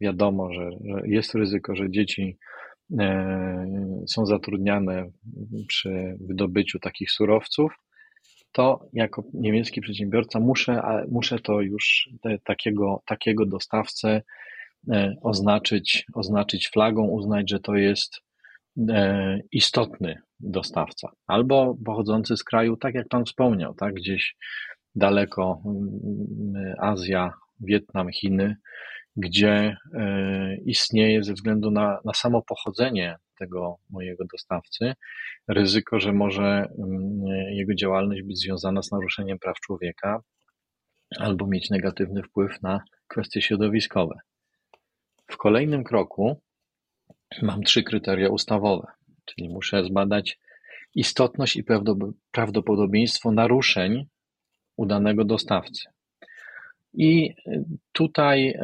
wiadomo, 0.00 0.52
że, 0.52 0.70
że 0.84 1.00
jest 1.04 1.34
ryzyko, 1.34 1.76
że 1.76 1.90
dzieci 1.90 2.38
e, 3.00 3.66
są 4.06 4.26
zatrudniane 4.26 5.10
przy 5.68 6.16
wydobyciu 6.20 6.78
takich 6.78 7.10
surowców, 7.10 7.72
to 8.54 8.88
jako 8.92 9.24
niemiecki 9.34 9.80
przedsiębiorca 9.80 10.40
muszę, 10.40 10.82
muszę 11.10 11.38
to 11.38 11.60
już 11.60 12.10
takiego, 12.44 13.02
takiego 13.06 13.46
dostawcę 13.46 14.22
e, 14.92 15.14
oznaczyć, 15.22 16.06
oznaczyć 16.14 16.68
flagą, 16.68 17.08
uznać, 17.08 17.50
że 17.50 17.60
to 17.60 17.74
jest 17.74 18.20
e, 18.88 19.38
istotny 19.52 20.18
dostawca, 20.40 21.10
albo 21.26 21.76
pochodzący 21.84 22.36
z 22.36 22.44
kraju, 22.44 22.76
tak 22.76 22.94
jak 22.94 23.08
Pan 23.08 23.24
wspomniał, 23.24 23.74
tak, 23.74 23.94
gdzieś 23.94 24.36
daleko 24.94 25.62
Azja, 26.78 27.32
Wietnam, 27.60 28.12
Chiny, 28.12 28.56
gdzie 29.16 29.76
e, 29.94 30.56
istnieje 30.64 31.24
ze 31.24 31.32
względu 31.32 31.70
na, 31.70 31.98
na 32.04 32.14
samo 32.14 32.42
pochodzenie 32.42 33.16
tego 33.38 33.76
mojego 33.90 34.24
dostawcy 34.32 34.94
ryzyko, 35.48 36.00
że 36.00 36.12
może 36.12 36.44
mm, 36.78 37.26
jego 37.50 37.74
działalność 37.74 38.22
być 38.22 38.38
związana 38.38 38.82
z 38.82 38.92
naruszeniem 38.92 39.38
praw 39.38 39.60
człowieka 39.60 40.22
albo 41.18 41.46
mieć 41.46 41.70
negatywny 41.70 42.22
wpływ 42.22 42.62
na 42.62 42.80
kwestie 43.08 43.42
środowiskowe. 43.42 44.14
W 45.30 45.36
kolejnym 45.36 45.84
kroku 45.84 46.40
mam 47.42 47.62
trzy 47.62 47.82
kryteria 47.82 48.28
ustawowe, 48.28 48.86
czyli 49.24 49.48
muszę 49.48 49.84
zbadać 49.84 50.38
istotność 50.94 51.56
i 51.56 51.64
prawdopodobieństwo 52.30 53.32
naruszeń 53.32 54.06
u 54.76 54.86
danego 54.86 55.24
dostawcy. 55.24 55.88
I 56.94 57.34
tutaj 57.92 58.48
e, 58.48 58.58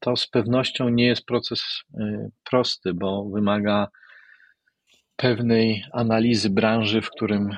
to 0.00 0.16
z 0.16 0.28
pewnością 0.28 0.88
nie 0.88 1.06
jest 1.06 1.26
proces 1.26 1.62
e, 2.00 2.28
prosty, 2.44 2.94
bo 2.94 3.24
wymaga 3.24 3.88
pewnej 5.16 5.84
analizy 5.92 6.50
branży, 6.50 7.00
w, 7.00 7.10
którym, 7.10 7.50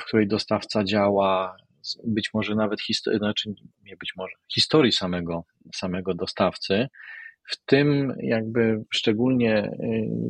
w 0.00 0.04
której 0.04 0.28
dostawca 0.28 0.84
działa, 0.84 1.56
być 2.04 2.30
może 2.34 2.54
nawet 2.54 2.82
historii, 2.82 3.18
znaczy 3.18 3.54
nie 3.84 3.96
być 3.96 4.12
może, 4.16 4.34
historii 4.54 4.92
samego, 4.92 5.44
samego 5.74 6.14
dostawcy. 6.14 6.88
W 7.50 7.64
tym 7.66 8.14
jakby 8.22 8.84
szczególnie 8.90 9.70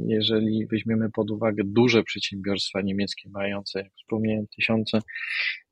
jeżeli 0.07 0.67
weźmiemy 0.67 1.11
pod 1.11 1.31
uwagę 1.31 1.63
duże 1.67 2.03
przedsiębiorstwa 2.03 2.81
niemieckie 2.81 3.29
mające, 3.31 3.79
jak 3.79 3.93
wspomniałem, 3.93 4.47
tysiące 4.57 4.99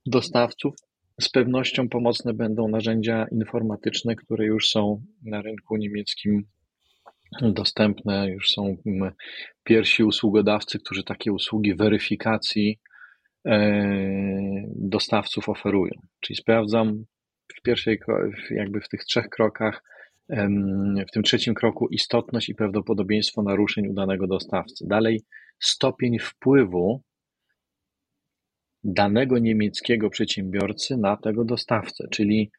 dostawców, 0.06 0.74
z 1.20 1.28
pewnością 1.28 1.88
pomocne 1.88 2.34
będą 2.34 2.68
narzędzia 2.68 3.26
informatyczne, 3.32 4.16
które 4.16 4.46
już 4.46 4.68
są 4.68 5.02
na 5.22 5.42
rynku 5.42 5.76
niemieckim 5.76 6.44
dostępne. 7.42 8.30
Już 8.30 8.50
są 8.50 8.76
mm, 8.86 9.12
pierwsi 9.64 10.04
usługodawcy, 10.04 10.78
którzy 10.78 11.04
takie 11.04 11.32
usługi 11.32 11.74
weryfikacji 11.74 12.80
e, 13.46 13.58
dostawców 14.76 15.48
oferują. 15.48 15.92
Czyli 16.20 16.36
sprawdzam 16.36 17.04
w 17.58 17.62
pierwszej, 17.62 17.98
jakby 18.50 18.80
w 18.80 18.88
tych 18.88 19.04
trzech 19.04 19.28
krokach, 19.28 19.82
w 21.08 21.12
tym 21.12 21.22
trzecim 21.22 21.54
kroku 21.54 21.88
istotność 21.88 22.48
i 22.48 22.54
prawdopodobieństwo 22.54 23.42
naruszeń 23.42 23.86
u 23.86 23.94
danego 23.94 24.26
dostawcy. 24.26 24.84
Dalej 24.88 25.20
stopień 25.58 26.18
wpływu 26.18 27.02
danego 28.84 29.38
niemieckiego 29.38 30.10
przedsiębiorcy 30.10 30.96
na 30.96 31.16
tego 31.16 31.44
dostawcę. 31.44 32.04
Czyli 32.10 32.50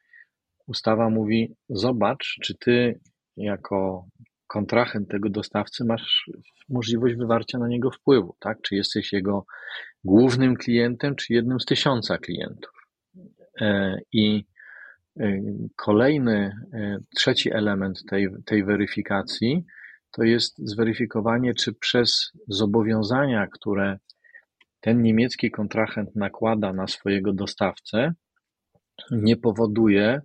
ustawa 0.66 1.10
mówi: 1.10 1.54
Zobacz, 1.68 2.38
czy 2.42 2.54
ty 2.54 3.00
jako 3.36 4.06
kontrahent 4.46 5.08
tego 5.08 5.30
dostawcy 5.30 5.84
masz 5.84 6.30
możliwość 6.68 7.14
wywarcia 7.14 7.58
na 7.58 7.68
niego 7.68 7.90
wpływu, 7.90 8.36
tak? 8.40 8.58
Czy 8.62 8.74
jesteś 8.74 9.12
jego 9.12 9.46
głównym 10.04 10.56
klientem, 10.56 11.16
czy 11.16 11.32
jednym 11.34 11.60
z 11.60 11.64
tysiąca 11.64 12.18
klientów. 12.18 12.72
E, 13.60 13.98
I 14.12 14.46
e, 15.20 15.40
kolejny, 15.76 16.52
e, 16.72 16.98
trzeci 17.16 17.52
element 17.52 18.04
tej, 18.10 18.28
tej 18.44 18.64
weryfikacji 18.64 19.64
to 20.10 20.22
jest 20.22 20.58
zweryfikowanie, 20.58 21.54
czy 21.54 21.74
przez 21.74 22.32
zobowiązania, 22.48 23.46
które 23.46 23.98
ten 24.86 25.02
niemiecki 25.02 25.50
kontrahent 25.50 26.16
nakłada 26.16 26.72
na 26.72 26.86
swojego 26.86 27.32
dostawcę, 27.32 28.14
nie 29.10 29.36
powoduje 29.36 30.20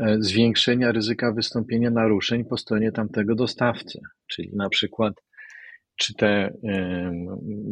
e, 0.00 0.16
zwiększenia 0.18 0.92
ryzyka 0.92 1.32
wystąpienia 1.32 1.90
naruszeń 1.90 2.44
po 2.44 2.56
stronie 2.56 2.92
tamtego 2.92 3.34
dostawcy. 3.34 4.00
Czyli 4.26 4.50
na 4.56 4.68
przykład, 4.68 5.14
czy 5.96 6.14
te 6.14 6.50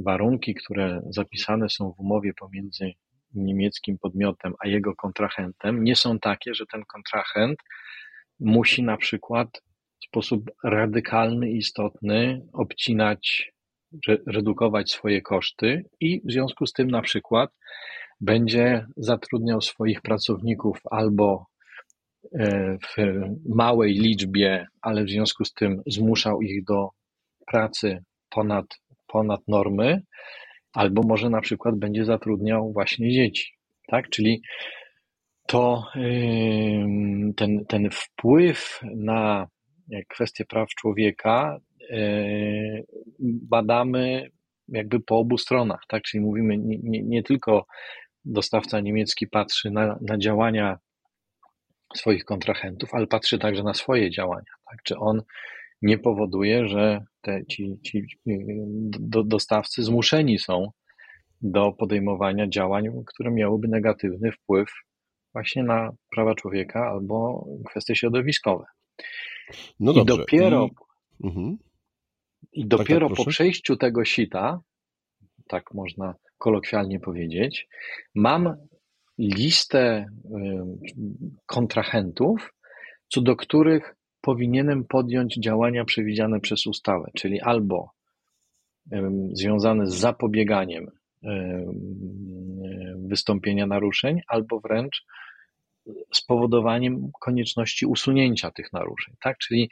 warunki, 0.05 0.55
które 0.55 1.03
zapisane 1.11 1.69
są 1.69 1.93
w 1.93 2.01
umowie 2.01 2.33
pomiędzy 2.35 2.93
niemieckim 3.35 3.99
podmiotem 3.99 4.53
a 4.65 4.69
jego 4.69 4.95
kontrahentem, 4.95 5.85
nie 5.85 5.97
są 5.97 6.19
takie, 6.19 6.55
że 6.55 6.65
ten 6.73 6.83
kontrahent 6.85 7.59
musi 8.41 8.83
na 8.83 8.97
przykład 8.97 9.49
w 10.03 10.07
sposób 10.07 10.51
radykalny 10.65 11.51
istotny 11.51 12.47
obcinać 12.53 13.54
redukować 14.27 14.91
swoje 14.91 15.23
koszty 15.23 15.85
i 16.01 16.21
w 16.25 16.33
związku 16.33 16.67
z 16.67 16.73
tym 16.73 16.91
na 16.91 17.03
przykład 17.03 17.51
będzie 18.21 18.87
zatrudniał 18.97 19.61
swoich 19.61 20.03
pracowników 20.03 20.81
albo 20.91 21.47
e, 22.39 22.79
w 22.79 22.97
małej 23.55 23.93
liczbie, 23.93 24.67
ale 24.83 25.05
w 25.05 25.11
związku 25.11 25.45
z 25.45 25.53
tym 25.53 25.83
zmuszał 25.87 26.43
ich 26.43 26.65
do 26.65 26.89
pracy 27.47 28.05
ponad, 28.31 28.67
ponad 29.07 29.41
normy, 29.49 30.03
albo 30.73 31.03
może 31.03 31.31
na 31.31 31.41
przykład 31.41 31.79
będzie 31.79 32.05
zatrudniał 32.05 32.73
właśnie 32.73 33.11
dzieci. 33.11 33.53
Tak? 33.87 34.09
Czyli 34.11 34.43
to 35.47 35.85
ten, 37.37 37.65
ten 37.69 37.91
wpływ 37.91 38.81
na 38.97 39.47
kwestie 40.09 40.45
praw 40.45 40.69
człowieka 40.69 41.61
E, 41.74 41.74
badamy 43.21 44.31
jakby 44.69 45.01
po 45.01 45.19
obu 45.19 45.39
stronach, 45.39 45.81
tak? 45.89 46.03
Czyli 46.03 46.21
mówimy, 46.21 46.59
nie, 46.59 46.79
nie, 46.83 47.03
nie 47.03 47.23
tylko 47.23 47.67
dostawca 48.25 48.81
niemiecki 48.81 49.27
patrzy 49.27 49.71
na, 49.71 49.99
na 50.01 50.19
działania 50.19 50.79
swoich 51.97 52.25
kontrahentów, 52.25 52.95
ale 52.95 53.07
patrzy 53.07 53.39
także 53.39 53.63
na 53.63 53.75
swoje 53.75 54.11
działania, 54.11 54.53
tak? 54.71 54.83
Czy 54.83 54.99
on 54.99 55.23
nie 55.83 55.99
powoduje, 55.99 56.69
że 56.69 57.05
te, 57.21 57.47
ci, 57.47 57.77
ci 57.85 58.07
do, 59.01 59.25
dostawcy 59.25 59.83
zmuszeni 59.83 60.39
są 60.39 60.71
do 61.43 61.73
podejmowania 61.73 62.49
działań, 62.49 62.85
które 63.07 63.31
miałyby 63.31 63.69
negatywny 63.69 64.33
wpływ 64.33 64.69
właśnie 65.33 65.63
na 65.63 65.91
prawa 66.11 66.35
człowieka 66.35 66.87
albo 66.87 67.47
kwestie 67.71 67.97
środowiskowe. 67.97 68.65
No 69.81 69.93
I 69.93 70.05
dopiero. 70.05 70.67
I... 70.67 71.27
Mhm. 71.27 71.59
I 72.55 72.61
tak, 72.61 72.69
dopiero 72.69 73.09
tak, 73.09 73.17
po 73.17 73.25
przejściu 73.25 73.77
tego 73.77 74.05
sita, 74.05 74.61
tak 75.49 75.75
można 75.75 76.15
kolokwialnie 76.39 77.01
powiedzieć, 77.01 77.69
mam 78.15 78.57
listę 79.19 80.07
kontrahentów, 81.47 82.55
co 83.09 83.21
do 83.21 83.37
których 83.37 83.97
powinienem 84.21 84.85
podjąć 84.85 85.37
działania 85.41 85.85
przewidziane 85.85 86.41
przez 86.41 86.67
ustawę, 86.67 87.11
czyli 87.15 87.41
albo 87.41 87.91
związane 89.33 89.87
z 89.87 89.95
zapobieganiem 89.95 90.87
wystąpienia 92.97 93.67
naruszeń, 93.67 94.21
albo 94.29 94.61
wręcz 94.61 95.05
spowodowaniem 96.15 97.11
konieczności 97.21 97.87
usunięcia 97.87 98.51
tych 98.51 98.73
naruszeń, 98.73 99.15
tak? 99.21 99.39
Czyli, 99.39 99.71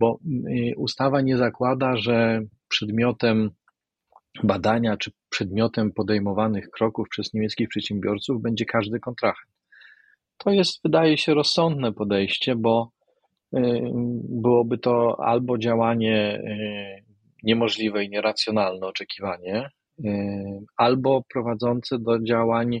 bo 0.00 0.18
y, 0.48 0.74
ustawa 0.76 1.20
nie 1.20 1.36
zakłada, 1.36 1.96
że 1.96 2.42
przedmiotem 2.68 3.50
badania 4.44 4.96
czy 4.96 5.10
przedmiotem 5.28 5.92
podejmowanych 5.92 6.70
kroków 6.70 7.08
przez 7.08 7.34
niemieckich 7.34 7.68
przedsiębiorców 7.68 8.42
będzie 8.42 8.64
każdy 8.64 9.00
kontrahent. 9.00 9.52
To 10.38 10.50
jest, 10.50 10.80
wydaje 10.84 11.18
się, 11.18 11.34
rozsądne 11.34 11.92
podejście, 11.92 12.56
bo 12.56 12.90
byłoby 14.28 14.78
to 14.78 15.16
albo 15.24 15.58
działanie 15.58 16.42
niemożliwe 17.42 18.04
i 18.04 18.10
nieracjonalne 18.10 18.86
oczekiwanie, 18.86 19.70
albo 20.76 21.22
prowadzące 21.32 21.98
do 21.98 22.22
działań 22.22 22.80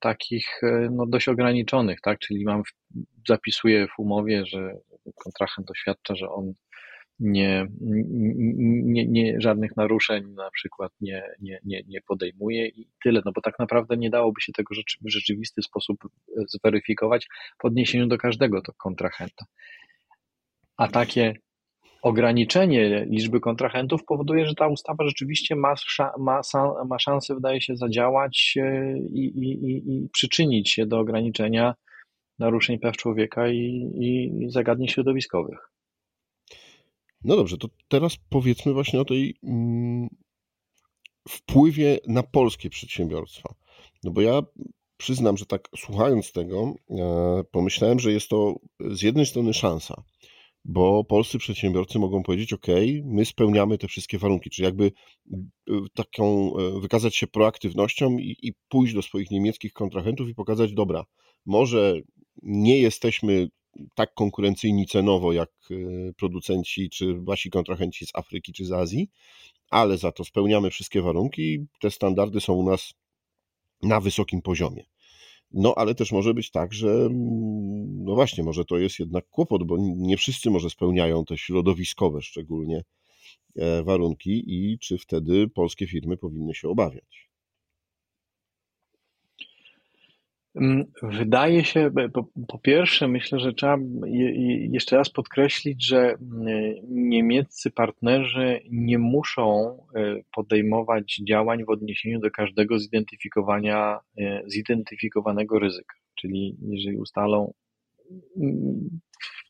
takich 0.00 0.60
no, 0.90 1.06
dość 1.06 1.28
ograniczonych, 1.28 2.00
tak? 2.00 2.18
Czyli 2.18 2.44
mam, 2.44 2.62
zapisuję 3.28 3.86
w 3.86 3.98
umowie, 3.98 4.46
że 4.46 4.72
kontrahent 5.24 5.70
oświadcza, 5.70 6.14
że 6.14 6.30
on 6.30 6.54
nie, 7.20 7.66
nie, 7.80 9.06
nie, 9.06 9.40
żadnych 9.40 9.76
naruszeń 9.76 10.24
na 10.34 10.50
przykład 10.50 10.92
nie, 11.00 11.22
nie, 11.40 11.58
nie, 11.64 11.82
nie 11.86 12.00
podejmuje 12.00 12.68
i 12.68 12.88
tyle, 13.04 13.22
no 13.24 13.32
bo 13.32 13.40
tak 13.40 13.58
naprawdę 13.58 13.96
nie 13.96 14.10
dałoby 14.10 14.40
się 14.40 14.52
tego 14.52 14.74
w 15.04 15.10
rzeczywisty 15.10 15.62
sposób 15.62 15.98
zweryfikować 16.48 17.26
w 17.62 17.64
odniesieniu 17.64 18.06
do 18.06 18.18
każdego 18.18 18.62
to 18.62 18.72
kontrahenta. 18.72 19.44
A 20.76 20.88
takie 20.88 21.34
ograniczenie 22.02 23.06
liczby 23.10 23.40
kontrahentów 23.40 24.04
powoduje, 24.04 24.46
że 24.46 24.54
ta 24.54 24.68
ustawa 24.68 25.04
rzeczywiście 25.04 25.56
ma, 25.56 25.74
ma, 26.18 26.40
ma 26.88 26.98
szansę, 26.98 27.34
wydaje 27.34 27.60
się, 27.60 27.76
zadziałać 27.76 28.54
e, 28.60 28.98
i, 28.98 29.26
i, 29.26 29.76
i 29.96 30.08
przyczynić 30.12 30.70
się 30.70 30.86
do 30.86 30.98
ograniczenia 30.98 31.74
naruszeń 32.38 32.78
praw 32.78 32.96
człowieka 32.96 33.48
i, 33.48 33.90
i 33.94 34.30
zagadnień 34.50 34.88
środowiskowych. 34.88 35.70
No 37.24 37.36
dobrze, 37.36 37.58
to 37.58 37.68
teraz 37.88 38.16
powiedzmy 38.30 38.72
właśnie 38.72 39.00
o 39.00 39.04
tej 39.04 39.36
mm, 39.44 40.08
wpływie 41.28 41.98
na 42.08 42.22
polskie 42.22 42.70
przedsiębiorstwa. 42.70 43.54
No 44.04 44.10
bo 44.10 44.20
ja 44.20 44.42
przyznam, 44.96 45.36
że 45.36 45.46
tak 45.46 45.68
słuchając 45.76 46.32
tego, 46.32 46.74
e, 46.90 47.44
pomyślałem, 47.50 47.98
że 47.98 48.12
jest 48.12 48.28
to 48.28 48.54
z 48.80 49.02
jednej 49.02 49.26
strony 49.26 49.54
szansa, 49.54 50.02
bo 50.68 51.04
polscy 51.04 51.38
przedsiębiorcy 51.38 51.98
mogą 51.98 52.22
powiedzieć: 52.22 52.52
OK, 52.52 52.66
my 53.04 53.24
spełniamy 53.24 53.78
te 53.78 53.88
wszystkie 53.88 54.18
warunki, 54.18 54.50
czyli 54.50 54.64
jakby 54.64 54.92
e, 55.32 55.36
taką 55.94 56.52
e, 56.56 56.80
wykazać 56.80 57.16
się 57.16 57.26
proaktywnością 57.26 58.18
i, 58.18 58.36
i 58.42 58.52
pójść 58.68 58.94
do 58.94 59.02
swoich 59.02 59.30
niemieckich 59.30 59.72
kontrahentów 59.72 60.28
i 60.28 60.34
pokazać: 60.34 60.72
Dobra, 60.72 61.04
może 61.46 62.00
nie 62.42 62.78
jesteśmy 62.78 63.48
tak 63.94 64.14
konkurencyjni 64.14 64.86
cenowo 64.86 65.32
jak 65.32 65.50
e, 65.70 65.74
producenci 66.12 66.90
czy 66.90 67.14
wasi 67.14 67.50
kontrahenci 67.50 68.06
z 68.06 68.10
Afryki 68.14 68.52
czy 68.52 68.64
z 68.64 68.72
Azji, 68.72 69.08
ale 69.70 69.98
za 69.98 70.12
to 70.12 70.24
spełniamy 70.24 70.70
wszystkie 70.70 71.02
warunki 71.02 71.66
te 71.80 71.90
standardy 71.90 72.40
są 72.40 72.52
u 72.52 72.70
nas 72.70 72.94
na 73.82 74.00
wysokim 74.00 74.42
poziomie. 74.42 74.84
No, 75.52 75.74
ale 75.76 75.94
też 75.94 76.12
może 76.12 76.34
być 76.34 76.50
tak, 76.50 76.72
że 76.74 76.88
mm, 76.90 78.04
no 78.04 78.14
właśnie, 78.14 78.44
może 78.44 78.64
to 78.64 78.78
jest 78.78 78.98
jednak 78.98 79.28
kłopot, 79.30 79.64
bo 79.64 79.76
nie 79.78 80.16
wszyscy 80.16 80.50
może 80.50 80.70
spełniają 80.70 81.24
te 81.24 81.38
środowiskowe 81.38 82.22
szczególnie 82.22 82.84
e, 83.56 83.82
warunki 83.82 84.44
i 84.46 84.78
czy 84.78 84.98
wtedy 84.98 85.48
polskie 85.48 85.86
firmy 85.86 86.16
powinny 86.16 86.54
się 86.54 86.68
obawiać? 86.68 87.30
Mm, 90.45 90.45
wydaje 91.02 91.64
się, 91.64 91.90
po, 92.12 92.24
po, 92.48 92.58
pierwsze, 92.58 93.08
myślę, 93.08 93.40
że 93.40 93.52
trzeba 93.52 93.78
jeszcze 94.72 94.96
raz 94.96 95.10
podkreślić, 95.10 95.86
że 95.86 95.98
mm, 95.98 96.16
niemieccy 96.88 97.70
partnerzy 97.70 98.60
nie 98.70 98.98
muszą 98.98 99.76
e, 99.94 100.16
podejmować 100.34 101.20
działań 101.28 101.64
w 101.64 101.70
odniesieniu 101.70 102.20
do 102.20 102.30
każdego 102.30 102.78
zidentyfikowania, 102.78 103.98
e, 104.18 104.42
zidentyfikowanego 104.46 105.58
ryzyka. 105.58 105.96
Czyli 106.14 106.56
jeżeli 106.68 106.98
ustalą, 106.98 107.52
mm, 108.36 109.00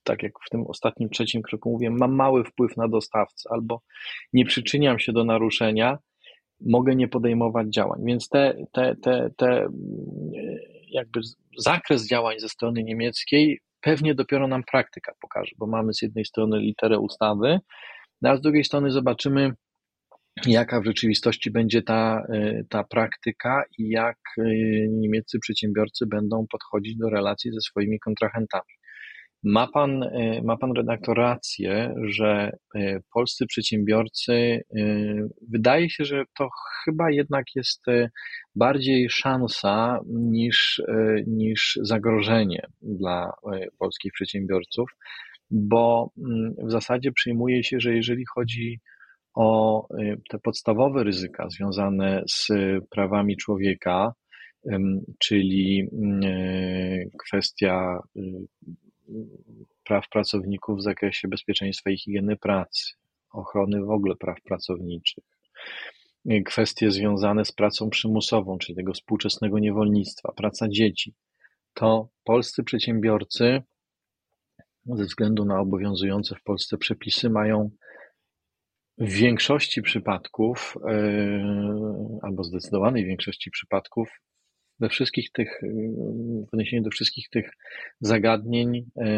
tak 0.05 0.23
jak 0.23 0.33
w 0.47 0.51
tym 0.51 0.67
ostatnim 0.67 1.11
trzecim 1.11 1.43
kroku 1.43 1.71
mówię, 1.71 1.91
mam 1.91 2.15
mały 2.15 2.45
wpływ 2.45 2.77
na 2.77 2.89
dostawcę 2.89 3.49
albo 3.53 3.81
nie 4.33 4.45
przyczyniam 4.45 4.99
się 4.99 5.13
do 5.13 5.25
naruszenia, 5.25 5.99
mogę 6.61 6.97
nie 6.97 7.09
podejmować 7.09 7.69
działań. 7.69 8.01
Więc 8.05 8.29
te, 8.29 8.67
te, 8.73 8.97
te, 8.97 9.31
te 9.37 9.69
jakby 10.97 11.21
zakres 11.59 12.09
działań 12.09 12.39
ze 12.39 12.49
strony 12.49 12.83
niemieckiej 12.83 13.61
pewnie 13.81 14.15
dopiero 14.15 14.49
nam 14.49 14.63
praktyka 14.73 15.13
pokaże, 15.21 15.53
bo 15.59 15.67
mamy 15.67 15.95
z 15.95 16.03
jednej 16.03 16.25
strony 16.25 16.59
literę 16.59 16.99
ustawy, 16.99 17.59
no 18.23 18.31
a 18.31 18.37
z 18.37 18.41
drugiej 18.41 18.65
strony 18.65 18.91
zobaczymy, 18.91 19.53
jaka 20.47 20.81
w 20.81 20.85
rzeczywistości 20.85 21.51
będzie 21.51 21.83
ta, 21.83 22.27
e, 22.33 22.65
ta 22.69 22.85
praktyka 22.85 23.65
i 23.79 23.89
jak 23.89 24.19
e, 24.39 24.43
niemieccy 24.89 25.39
przedsiębiorcy 25.39 26.07
będą 26.07 26.47
podchodzić 26.51 26.97
do 26.97 27.11
relacji 27.11 27.53
ze 27.53 27.61
swoimi 27.61 27.99
kontrahentami. 28.01 28.73
Ma 29.45 29.67
pan, 29.67 30.03
e, 30.03 30.43
ma 30.45 30.57
pan 30.57 30.73
redaktor 30.73 31.17
rację, 31.17 31.95
że 32.05 32.51
e, 32.75 33.01
polscy 33.13 33.47
przedsiębiorcy, 33.47 34.33
e, 34.33 34.61
wydaje 35.51 35.91
się, 35.91 36.05
że 36.05 36.25
to 36.39 36.49
chyba 36.85 37.11
jednak 37.11 37.45
jest 37.55 37.85
bardziej 38.55 39.11
szansa 39.11 40.01
niż, 40.09 40.83
niż 41.27 41.79
zagrożenie 41.83 42.67
dla 42.83 43.33
polskich 43.79 44.13
przedsiębiorców, 44.13 44.91
bo 45.51 46.11
mm, 46.19 46.55
w 46.67 46.71
zasadzie 46.71 47.13
przyjmuje 47.13 47.65
się, 47.65 47.81
że 47.81 47.95
jeżeli 47.95 48.25
chodzi 48.35 48.81
o 49.35 49.87
te 50.31 50.39
podstawowe 50.39 51.05
ryzyka 51.05 51.49
związane 51.49 52.23
z 52.29 52.49
prawami 52.91 53.37
człowieka, 53.37 54.13
czyli 55.19 55.89
mm, 55.93 56.21
kwestia 57.19 57.99
praw 59.85 60.09
pracowników 60.09 60.79
w 60.79 60.83
zakresie 60.83 61.29
bezpieczeństwa 61.29 61.91
i 61.91 61.99
higieny 61.99 62.37
pracy, 62.37 62.93
ochrony 63.33 63.85
w 63.85 63.91
ogóle 63.91 64.17
praw 64.17 64.43
pracowniczych, 64.43 65.25
kwestie 66.47 66.91
związane 66.91 67.45
z 67.45 67.53
pracą 67.53 67.91
przymusową, 67.91 68.59
czyli 68.59 68.77
tego 68.77 68.93
współczesnego 68.93 69.59
niewolnictwa, 69.59 70.33
praca 70.33 70.69
dzieci, 70.69 71.15
to 71.75 72.09
polscy 72.25 72.65
przedsiębiorcy 72.65 73.63
ze 74.87 75.05
względu 75.05 75.45
na 75.45 75.61
obowiązujące 75.61 76.35
w 76.35 76.43
Polsce 76.43 76.79
przepisy 76.79 77.31
mają 77.31 77.71
w 78.99 79.11
większości 79.11 79.83
przypadków, 79.83 80.77
e, 80.89 82.19
albo 82.23 82.45
zdecydowanej 82.45 83.05
większości 83.05 83.51
przypadków, 83.51 84.09
we 84.81 84.89
wszystkich 84.89 85.33
tych, 85.33 85.61
w 86.51 86.55
odniesieniu 86.55 86.83
do 86.83 86.91
wszystkich 86.91 87.29
tych 87.31 87.51
zagadnień 88.01 88.87
e, 89.01 89.17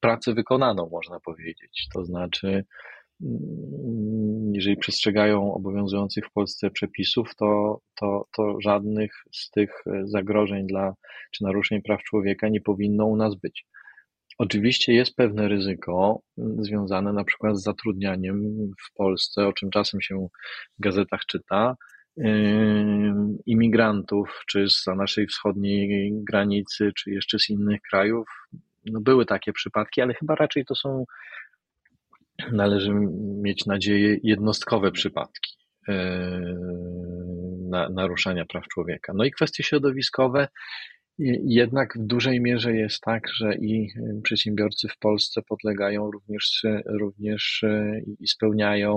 pracę 0.00 0.34
wykonaną, 0.34 0.88
można 0.92 1.20
powiedzieć. 1.20 1.86
To 1.94 2.04
znaczy, 2.04 2.64
mm, 3.22 4.54
jeżeli 4.54 4.76
przestrzegają 4.76 5.54
obowiązujących 5.54 6.26
w 6.26 6.32
Polsce 6.32 6.70
przepisów, 6.70 7.34
to, 7.36 7.80
to, 8.00 8.26
to 8.36 8.60
żadnych 8.60 9.12
z 9.32 9.50
tych 9.50 9.70
zagrożeń 10.04 10.66
dla, 10.66 10.94
czy 11.32 11.44
naruszeń 11.44 11.82
praw 11.82 12.02
człowieka 12.02 12.48
nie 12.48 12.60
powinno 12.60 13.06
u 13.06 13.16
nas 13.16 13.34
być. 13.34 13.66
Oczywiście 14.40 14.92
jest 14.92 15.16
pewne 15.16 15.48
ryzyko 15.48 16.22
mm, 16.38 16.64
związane 16.64 17.12
na 17.12 17.24
przykład 17.24 17.58
z 17.58 17.62
zatrudnianiem 17.62 18.42
w 18.88 18.94
Polsce, 18.94 19.46
o 19.46 19.52
czym 19.52 19.70
czasem 19.70 20.00
się 20.00 20.26
w 20.78 20.82
gazetach 20.82 21.20
czyta, 21.26 21.76
imigrantów, 23.46 24.42
czy 24.48 24.68
z 24.68 24.86
naszej 24.86 25.26
wschodniej 25.26 26.12
granicy, 26.24 26.90
czy 26.96 27.10
jeszcze 27.10 27.38
z 27.38 27.50
innych 27.50 27.80
krajów. 27.90 28.28
No 28.86 29.00
były 29.00 29.26
takie 29.26 29.52
przypadki, 29.52 30.00
ale 30.00 30.14
chyba 30.14 30.34
raczej 30.34 30.64
to 30.64 30.74
są, 30.74 31.04
należy 32.52 32.90
mieć 33.42 33.66
nadzieję, 33.66 34.16
jednostkowe 34.22 34.92
przypadki 34.92 35.56
na, 37.70 37.88
naruszania 37.88 38.44
praw 38.44 38.68
człowieka. 38.68 39.12
No 39.16 39.24
i 39.24 39.30
kwestie 39.30 39.62
środowiskowe, 39.62 40.48
jednak 41.44 41.94
w 41.98 42.06
dużej 42.06 42.40
mierze 42.40 42.76
jest 42.76 43.00
tak, 43.00 43.22
że 43.34 43.54
i 43.54 43.88
przedsiębiorcy 44.22 44.88
w 44.88 44.98
Polsce 44.98 45.42
podlegają 45.42 46.10
również, 46.10 46.62
również 46.86 47.64
i 48.20 48.28
spełniają 48.28 48.94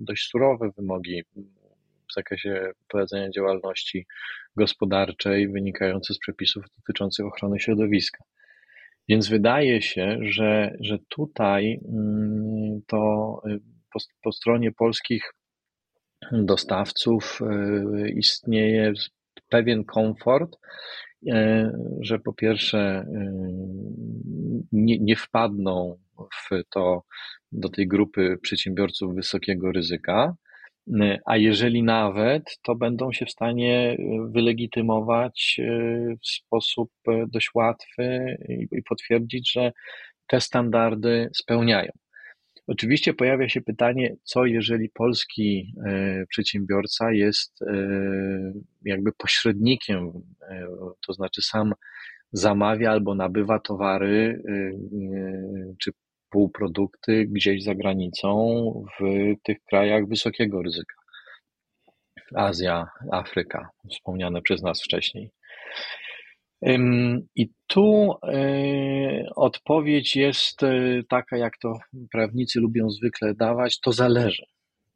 dość 0.00 0.28
surowe 0.28 0.70
wymogi 0.76 1.22
w 2.12 2.14
zakresie 2.14 2.70
prowadzenia 2.88 3.30
działalności 3.30 4.06
gospodarczej 4.56 5.48
wynikające 5.48 6.14
z 6.14 6.18
przepisów 6.18 6.64
dotyczących 6.78 7.26
ochrony 7.26 7.60
środowiska. 7.60 8.24
Więc 9.08 9.28
wydaje 9.28 9.82
się, 9.82 10.18
że, 10.20 10.76
że 10.80 10.98
tutaj 11.08 11.80
mm, 11.88 12.80
to 12.86 13.42
y, 13.46 13.60
po, 13.92 13.98
po 14.22 14.32
stronie 14.32 14.72
polskich 14.72 15.32
dostawców 16.32 17.40
y, 17.40 18.10
istnieje 18.10 18.92
pewien 19.48 19.84
komfort, 19.84 20.56
y, 21.26 21.32
że 22.00 22.18
po 22.18 22.32
pierwsze 22.32 23.06
nie, 24.72 24.98
nie 24.98 25.16
wpadną 25.16 25.98
w 26.34 26.50
to 26.70 27.02
do 27.52 27.68
tej 27.68 27.88
grupy 27.88 28.38
przedsiębiorców 28.42 29.14
wysokiego 29.14 29.72
ryzyka, 29.72 30.34
a 31.26 31.36
jeżeli 31.36 31.82
nawet, 31.82 32.58
to 32.62 32.74
będą 32.74 33.12
się 33.12 33.26
w 33.26 33.30
stanie 33.30 33.96
wylegitymować 34.28 35.60
w 36.22 36.28
sposób 36.28 36.90
dość 37.28 37.50
łatwy 37.54 38.36
i 38.72 38.82
potwierdzić, 38.88 39.52
że 39.52 39.72
te 40.26 40.40
standardy 40.40 41.30
spełniają. 41.34 41.92
Oczywiście 42.66 43.14
pojawia 43.14 43.48
się 43.48 43.60
pytanie, 43.60 44.14
co 44.22 44.44
jeżeli 44.44 44.90
polski 44.90 45.74
przedsiębiorca 46.28 47.12
jest 47.12 47.60
jakby 48.84 49.12
pośrednikiem, 49.12 50.12
to 51.06 51.12
znaczy 51.12 51.42
sam 51.42 51.72
zamawia 52.32 52.90
albo 52.90 53.14
nabywa 53.14 53.58
towary 53.58 54.42
czy 55.80 55.90
półprodukty 56.32 57.26
gdzieś 57.26 57.62
za 57.62 57.74
granicą 57.74 58.64
w 59.00 59.04
tych 59.44 59.58
krajach 59.64 60.08
wysokiego 60.08 60.62
ryzyka. 60.62 60.94
Azja, 62.34 62.86
Afryka, 63.12 63.68
wspomniane 63.90 64.42
przez 64.42 64.62
nas 64.62 64.82
wcześniej. 64.82 65.30
I 67.36 67.48
tu 67.66 68.14
e, 68.22 69.24
odpowiedź 69.36 70.16
jest 70.16 70.62
e, 70.62 71.02
taka, 71.08 71.36
jak 71.36 71.58
to 71.58 71.72
prawnicy 72.12 72.60
lubią 72.60 72.90
zwykle 72.90 73.34
dawać, 73.34 73.80
to 73.80 73.92
zależy, 73.92 74.46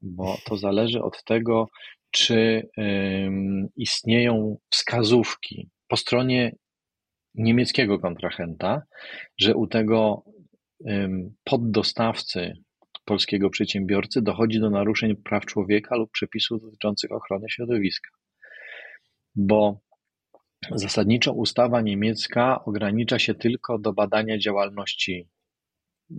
bo 0.03 0.37
to 0.45 0.57
zależy 0.57 1.03
od 1.03 1.25
tego, 1.25 1.69
czy 2.11 2.69
istnieją 3.77 4.57
wskazówki 4.71 5.69
po 5.89 5.97
stronie 5.97 6.53
niemieckiego 7.35 7.99
kontrahenta, 7.99 8.83
że 9.39 9.55
u 9.55 9.67
tego 9.67 10.23
poddostawcy 11.45 12.53
polskiego 13.05 13.51
przedsiębiorcy 13.51 14.23
dochodzi 14.23 14.61
do 14.61 14.71
naruszeń 14.71 15.17
praw 15.17 15.47
człowieka 15.47 15.97
lub 15.97 16.11
przepisów 16.11 16.63
dotyczących 16.63 17.13
ochrony 17.13 17.47
środowiska. 17.51 18.11
Bo 19.35 19.81
Zasadniczo 20.75 21.33
ustawa 21.33 21.81
niemiecka 21.81 22.65
ogranicza 22.65 23.19
się 23.19 23.35
tylko 23.35 23.79
do 23.79 23.93
badania 23.93 24.39
działalności 24.39 25.29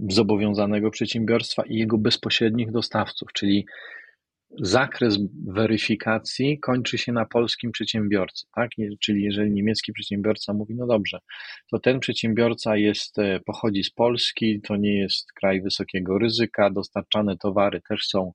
zobowiązanego 0.09 0.91
przedsiębiorstwa 0.91 1.63
i 1.65 1.75
jego 1.75 1.97
bezpośrednich 1.97 2.71
dostawców, 2.71 3.33
czyli 3.33 3.65
zakres 4.59 5.17
weryfikacji 5.47 6.59
kończy 6.59 6.97
się 6.97 7.11
na 7.11 7.25
polskim 7.25 7.71
przedsiębiorcy, 7.71 8.45
tak? 8.55 8.69
Czyli 8.99 9.23
jeżeli 9.23 9.51
niemiecki 9.51 9.93
przedsiębiorca 9.93 10.53
mówi, 10.53 10.75
no 10.75 10.87
dobrze, 10.87 11.19
to 11.71 11.79
ten 11.79 11.99
przedsiębiorca 11.99 12.77
jest, 12.77 13.19
e, 13.19 13.39
pochodzi 13.39 13.83
z 13.83 13.91
Polski, 13.91 14.61
to 14.61 14.75
nie 14.75 14.99
jest 14.99 15.33
kraj 15.33 15.61
wysokiego 15.61 16.17
ryzyka, 16.17 16.69
dostarczane 16.69 17.37
towary 17.37 17.81
też 17.89 18.07
są 18.07 18.31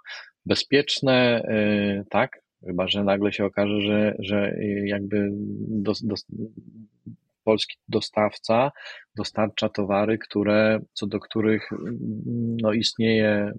bezpieczne, 0.46 1.42
e, 1.48 2.04
tak? 2.10 2.42
Chyba, 2.66 2.88
że 2.88 3.04
nagle 3.04 3.32
się 3.32 3.44
okaże, 3.44 3.80
że, 3.80 4.16
że 4.18 4.56
jakby 4.86 5.28
do, 5.68 5.92
do, 6.02 6.14
polski 7.44 7.76
dostawca 7.88 8.70
dostarcza 9.16 9.68
towary, 9.68 10.18
które, 10.18 10.80
co 10.92 11.06
do 11.06 11.20
których 11.20 11.70
no, 12.62 12.72
istnieje 12.72 13.52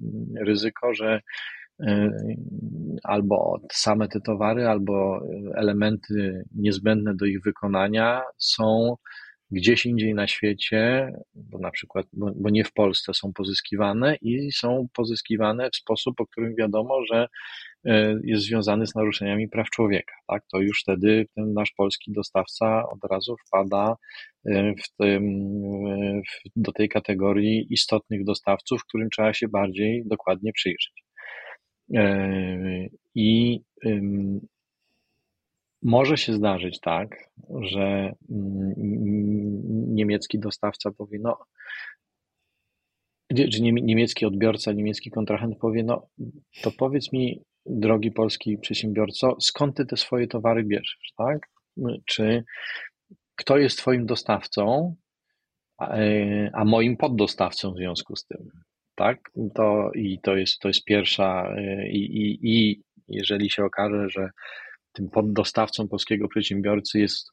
ryzyko, 0.46 0.94
że 0.94 1.14
e, 1.16 1.22
albo 3.04 3.62
same 3.72 4.08
te 4.08 4.22
towary, 4.22 4.68
albo 4.68 5.22
elementy 5.56 6.44
niezbędne 6.56 7.16
do 7.16 7.26
ich 7.26 7.42
wykonania 7.42 8.22
są 8.38 8.96
gdzieś 9.52 9.86
indziej 9.86 10.14
na 10.14 10.28
świecie, 10.28 11.12
bo 11.36 11.60
na 11.60 11.72
przykład, 11.72 12.06
bo, 12.14 12.32
bo, 12.36 12.50
nie 12.50 12.64
w 12.64 12.74
Polsce 12.74 13.14
są 13.14 13.34
pozyskiwane 13.34 14.16
i 14.22 14.52
są 14.52 14.88
pozyskiwane 14.94 15.70
w 15.70 15.76
sposób, 15.76 16.22
o 16.22 16.26
którym 16.26 16.56
wiadomo, 16.56 17.06
że 17.12 17.28
E, 17.86 18.20
jest 18.24 18.44
związany 18.44 18.88
z 18.88 18.96
naruszeniami 18.96 19.50
praw 19.50 19.70
człowieka. 19.70 20.14
Tak? 20.28 20.44
To 20.52 20.60
już 20.60 20.82
wtedy 20.82 21.26
ten 21.36 21.54
nasz 21.54 21.72
polski 21.78 22.12
dostawca 22.12 22.90
od 22.90 23.12
razu 23.12 23.36
wpada 23.48 23.96
e, 24.46 24.74
w 24.84 24.96
tym, 24.98 25.24
w, 26.22 26.50
do 26.56 26.72
tej 26.72 26.90
kategorii 26.90 27.68
istotnych 27.70 28.24
dostawców, 28.24 28.84
którym 28.84 29.10
trzeba 29.10 29.34
się 29.34 29.48
bardziej 29.48 30.04
dokładnie 30.06 30.54
przyjrzeć. 30.54 31.03
I 33.16 33.60
może 35.84 36.18
się 36.18 36.34
zdarzyć 36.34 36.80
tak, 36.80 37.30
że 37.62 38.14
mm, 38.32 38.74
niemiecki 39.96 40.40
dostawca 40.40 40.92
powie, 40.92 41.20
no, 41.22 41.38
czy 43.52 43.62
niemiecki 43.62 44.26
odbiorca, 44.26 44.72
niemiecki 44.72 45.12
kontrahent 45.12 45.58
powie, 45.58 45.84
no 45.84 46.08
to 46.62 46.72
powiedz 46.72 47.14
mi, 47.14 47.44
drogi 47.66 48.12
polski 48.12 48.58
przedsiębiorco, 48.58 49.38
skąd 49.42 49.78
ty 49.78 49.86
te 49.86 49.98
swoje 49.98 50.28
towary 50.28 50.64
bierzesz, 50.64 51.14
tak? 51.18 51.50
Czy 52.06 52.44
kto 53.36 53.58
jest 53.58 53.78
twoim 53.78 54.06
dostawcą, 54.06 54.96
a 56.54 56.66
moim 56.66 56.98
poddostawcą 56.98 57.74
w 57.74 57.78
związku 57.78 58.16
z 58.16 58.26
tym, 58.26 58.50
tak? 58.96 59.18
To, 59.56 59.92
I 59.96 60.20
to 60.24 60.36
jest, 60.36 60.60
to 60.60 60.68
jest 60.68 60.84
pierwsza, 60.84 61.56
i, 61.90 61.98
i, 61.98 62.40
i 62.44 62.82
jeżeli 63.08 63.50
się 63.50 63.66
okaże, 63.66 64.10
że 64.10 64.30
tym 64.94 65.10
poddostawcą 65.10 65.88
polskiego 65.88 66.28
przedsiębiorcy 66.28 67.00
jest 67.00 67.32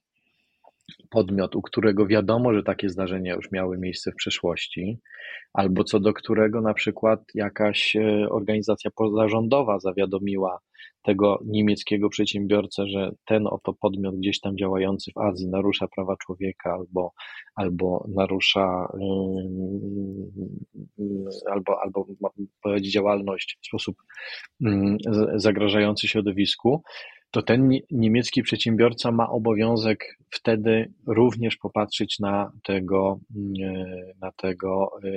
podmiot, 1.10 1.56
u 1.56 1.62
którego 1.62 2.06
wiadomo, 2.06 2.54
że 2.54 2.62
takie 2.62 2.88
zdarzenia 2.88 3.34
już 3.34 3.52
miały 3.52 3.78
miejsce 3.78 4.12
w 4.12 4.16
przeszłości, 4.16 4.98
albo 5.52 5.84
co 5.84 6.00
do 6.00 6.12
którego 6.12 6.60
na 6.60 6.74
przykład 6.74 7.20
jakaś 7.34 7.96
e, 7.96 8.28
organizacja 8.30 8.90
pozarządowa 8.90 9.78
zawiadomiła 9.78 10.60
tego 11.02 11.42
niemieckiego 11.46 12.08
przedsiębiorcę, 12.08 12.86
że 12.86 13.10
ten 13.26 13.46
oto 13.46 13.72
podmiot 13.80 14.16
gdzieś 14.16 14.40
tam 14.40 14.56
działający 14.56 15.12
w 15.16 15.18
Azji 15.18 15.48
narusza 15.48 15.88
prawa 15.88 16.16
człowieka 16.16 16.72
albo, 16.72 17.12
albo 17.54 18.06
narusza 18.14 18.92
albo, 21.50 21.82
albo 21.82 22.06
prowadzi 22.62 22.90
działalność 22.90 23.58
w 23.62 23.66
sposób 23.66 23.96
mm, 24.64 24.96
zagrażający 25.34 26.08
środowisku, 26.08 26.82
to 27.30 27.42
ten 27.42 27.70
niemiecki 27.90 28.42
przedsiębiorca 28.42 29.12
ma 29.12 29.30
obowiązek 29.30 30.18
wtedy 30.30 30.92
również 31.06 31.56
popatrzeć 31.56 32.18
na 32.18 32.52
tego, 32.64 33.20
mm, 33.36 33.52
e, 33.64 34.12
na 34.20 34.32
tego 34.32 34.90
e, 35.04 35.10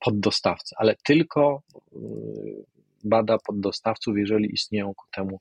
poddostawcę, 0.00 0.76
ale 0.78 0.96
tylko 1.04 1.62
e, 1.92 1.98
bada 3.04 3.38
poddostawców, 3.46 4.18
jeżeli 4.18 4.52
istnieją 4.52 4.94
ku 4.94 5.04
temu 5.12 5.40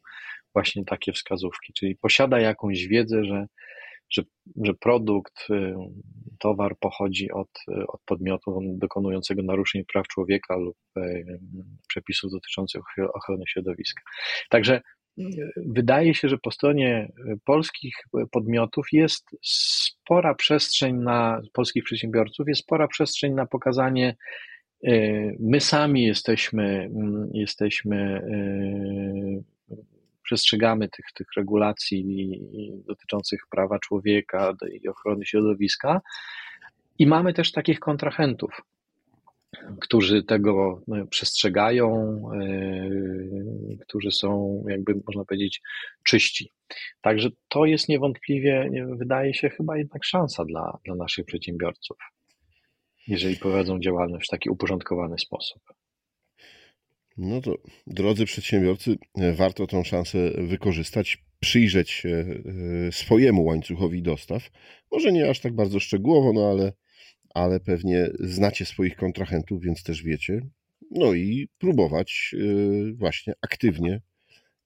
właśnie 0.54 0.86
takie 0.86 1.14
wskazówki, 1.14 1.74
czyli 1.74 1.96
posiada 1.96 2.40
jakąś 2.40 2.88
wiedzę, 2.88 3.26
że, 3.26 3.48
że, 4.10 4.24
że 4.64 4.74
produkt, 4.74 5.48
towar 6.40 6.76
pochodzi 6.80 7.32
od, 7.32 7.50
od 7.88 8.02
podmiotu 8.06 8.60
dokonującego 8.64 9.44
naruszeń 9.44 9.84
praw 9.94 10.08
człowieka 10.08 10.56
lub 10.58 10.78
przepisów 11.88 12.32
dotyczących 12.32 12.82
ochrony 13.14 13.44
środowiska. 13.48 14.02
Także 14.50 14.82
wydaje 15.66 16.14
się, 16.14 16.30
że 16.30 16.38
po 16.38 16.52
stronie 16.52 17.12
polskich 17.46 17.96
podmiotów 18.32 18.88
jest 18.92 19.26
spora 19.44 20.36
przestrzeń 20.36 20.96
na 20.96 21.42
polskich 21.54 21.84
przedsiębiorców, 21.84 22.48
jest 22.48 22.62
spora 22.62 22.88
przestrzeń 22.88 23.34
na 23.34 23.46
pokazanie, 23.46 24.16
e, 24.84 24.92
my 25.40 25.60
sami 25.60 26.04
jesteśmy, 26.04 26.90
mm, 26.96 27.30
jesteśmy 27.34 27.98
e, 27.98 29.78
przestrzegamy 30.24 30.90
tych, 30.90 31.06
tych 31.14 31.28
regulacji 31.38 32.32
dotyczących 32.88 33.40
prawa 33.50 33.80
człowieka 33.80 34.54
i 34.82 34.88
ochrony 34.88 35.26
środowiska. 35.26 36.02
I 37.00 37.08
mamy 37.08 37.34
też 37.34 37.52
takich 37.52 37.80
kontrahentów, 37.80 38.62
którzy 39.82 40.24
tego 40.24 40.82
no, 40.88 41.08
przestrzegają, 41.08 42.20
e, 42.34 42.90
którzy 43.88 44.12
są, 44.12 44.64
jakby 44.70 44.94
można 45.06 45.26
powiedzieć, 45.26 45.62
czyści. 46.04 46.52
Także 47.02 47.30
to 47.48 47.66
jest 47.66 47.90
niewątpliwie, 47.90 48.70
wydaje 48.98 49.34
się, 49.34 49.50
chyba 49.50 49.78
jednak 49.78 50.04
szansa 50.04 50.46
dla, 50.46 50.78
dla 50.86 50.96
naszych 50.96 51.26
przedsiębiorców, 51.26 51.98
jeżeli 53.08 53.38
prowadzą 53.38 53.80
działalność 53.80 54.28
w 54.28 54.32
taki 54.32 54.50
uporządkowany 54.50 55.20
sposób. 55.20 55.62
No 57.18 57.42
to, 57.42 57.56
drodzy 57.88 58.26
przedsiębiorcy, 58.26 58.98
warto 59.34 59.68
tą 59.68 59.84
szansę 59.84 60.32
wykorzystać, 60.38 61.18
przyjrzeć 61.40 61.90
się 61.90 62.26
e, 62.88 62.92
swojemu 62.92 63.44
łańcuchowi 63.44 64.02
dostaw. 64.02 64.50
Może 64.92 65.12
nie 65.12 65.30
aż 65.30 65.40
tak 65.40 65.56
bardzo 65.56 65.80
szczegółowo, 65.80 66.34
no 66.34 66.50
ale 66.50 66.74
ale 67.38 67.60
pewnie 67.60 68.10
znacie 68.20 68.66
swoich 68.66 68.96
kontrahentów, 68.96 69.62
więc 69.62 69.84
też 69.84 70.04
wiecie. 70.04 70.42
No 70.92 71.14
i 71.14 71.50
próbować 71.58 72.32
y, 72.34 72.94
właśnie 72.96 73.34
aktywnie 73.42 74.02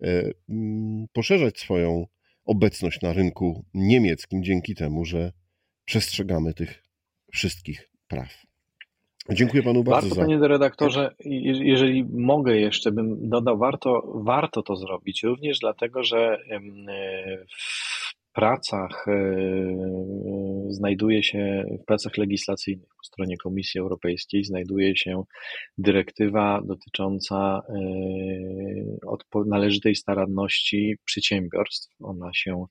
y, 0.04 0.34
mm, 0.50 1.06
poszerzać 1.14 1.60
swoją 1.60 2.08
obecność 2.46 3.02
na 3.02 3.14
rynku 3.14 3.66
niemieckim 3.74 4.44
dzięki 4.44 4.76
temu, 4.76 5.06
że 5.06 5.32
przestrzegamy 5.86 6.54
tych 6.54 6.84
wszystkich 7.34 7.90
praw. 8.08 8.46
Dziękuję 9.30 9.64
panu 9.64 9.84
bardzo 9.84 10.02
Warto, 10.08 10.16
za... 10.16 10.22
panie 10.22 10.48
redaktorze, 10.48 11.16
je- 11.20 11.66
jeżeli 11.66 12.04
mogę 12.04 12.58
jeszcze, 12.58 12.92
bym 12.92 13.30
dodał, 13.30 13.58
warto, 13.58 14.14
warto 14.16 14.62
to 14.62 14.76
zrobić, 14.76 15.24
również 15.24 15.60
dlatego, 15.60 16.04
że 16.04 16.38
e, 16.50 16.60
w 17.58 18.01
pracach 18.34 19.06
e, 19.08 19.14
znajduje 20.70 21.24
się, 21.24 21.66
w 21.82 21.86
pracach 21.86 22.18
legislacyjnych 22.18 22.90
po 22.98 23.04
stronie 23.04 23.38
Komisji 23.38 23.80
Europejskiej 23.80 24.44
znajduje 24.44 24.98
się 24.98 25.24
dyrektywa 25.78 26.62
dotycząca 26.66 27.62
e, 29.36 29.44
należytej 29.46 29.96
staranności 29.96 30.96
przedsiębiorstw. 31.06 31.96
Ona 32.02 32.34
się 32.34 32.66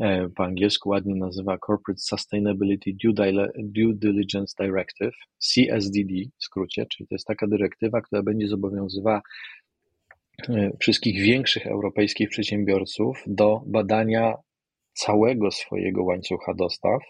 e, 0.00 0.28
po 0.28 0.44
angielsku 0.44 0.88
ładnie 0.88 1.14
nazywa 1.14 1.58
Corporate 1.66 2.00
Sustainability 2.00 2.90
Due, 3.58 3.94
Diligence 3.94 4.64
Directive, 4.64 5.14
CSDD 5.38 6.14
w 6.38 6.44
skrócie, 6.44 6.86
czyli 6.86 7.08
to 7.08 7.14
jest 7.14 7.26
taka 7.26 7.46
dyrektywa, 7.46 8.00
która 8.00 8.22
będzie 8.22 8.48
zobowiązywała 8.48 9.22
wszystkich 10.80 11.22
większych 11.22 11.66
europejskich 11.66 12.28
przedsiębiorców 12.28 13.22
do 13.26 13.62
badania 13.66 14.34
całego 15.00 15.50
swojego 15.50 16.04
łańcucha 16.04 16.54
dostaw 16.54 17.02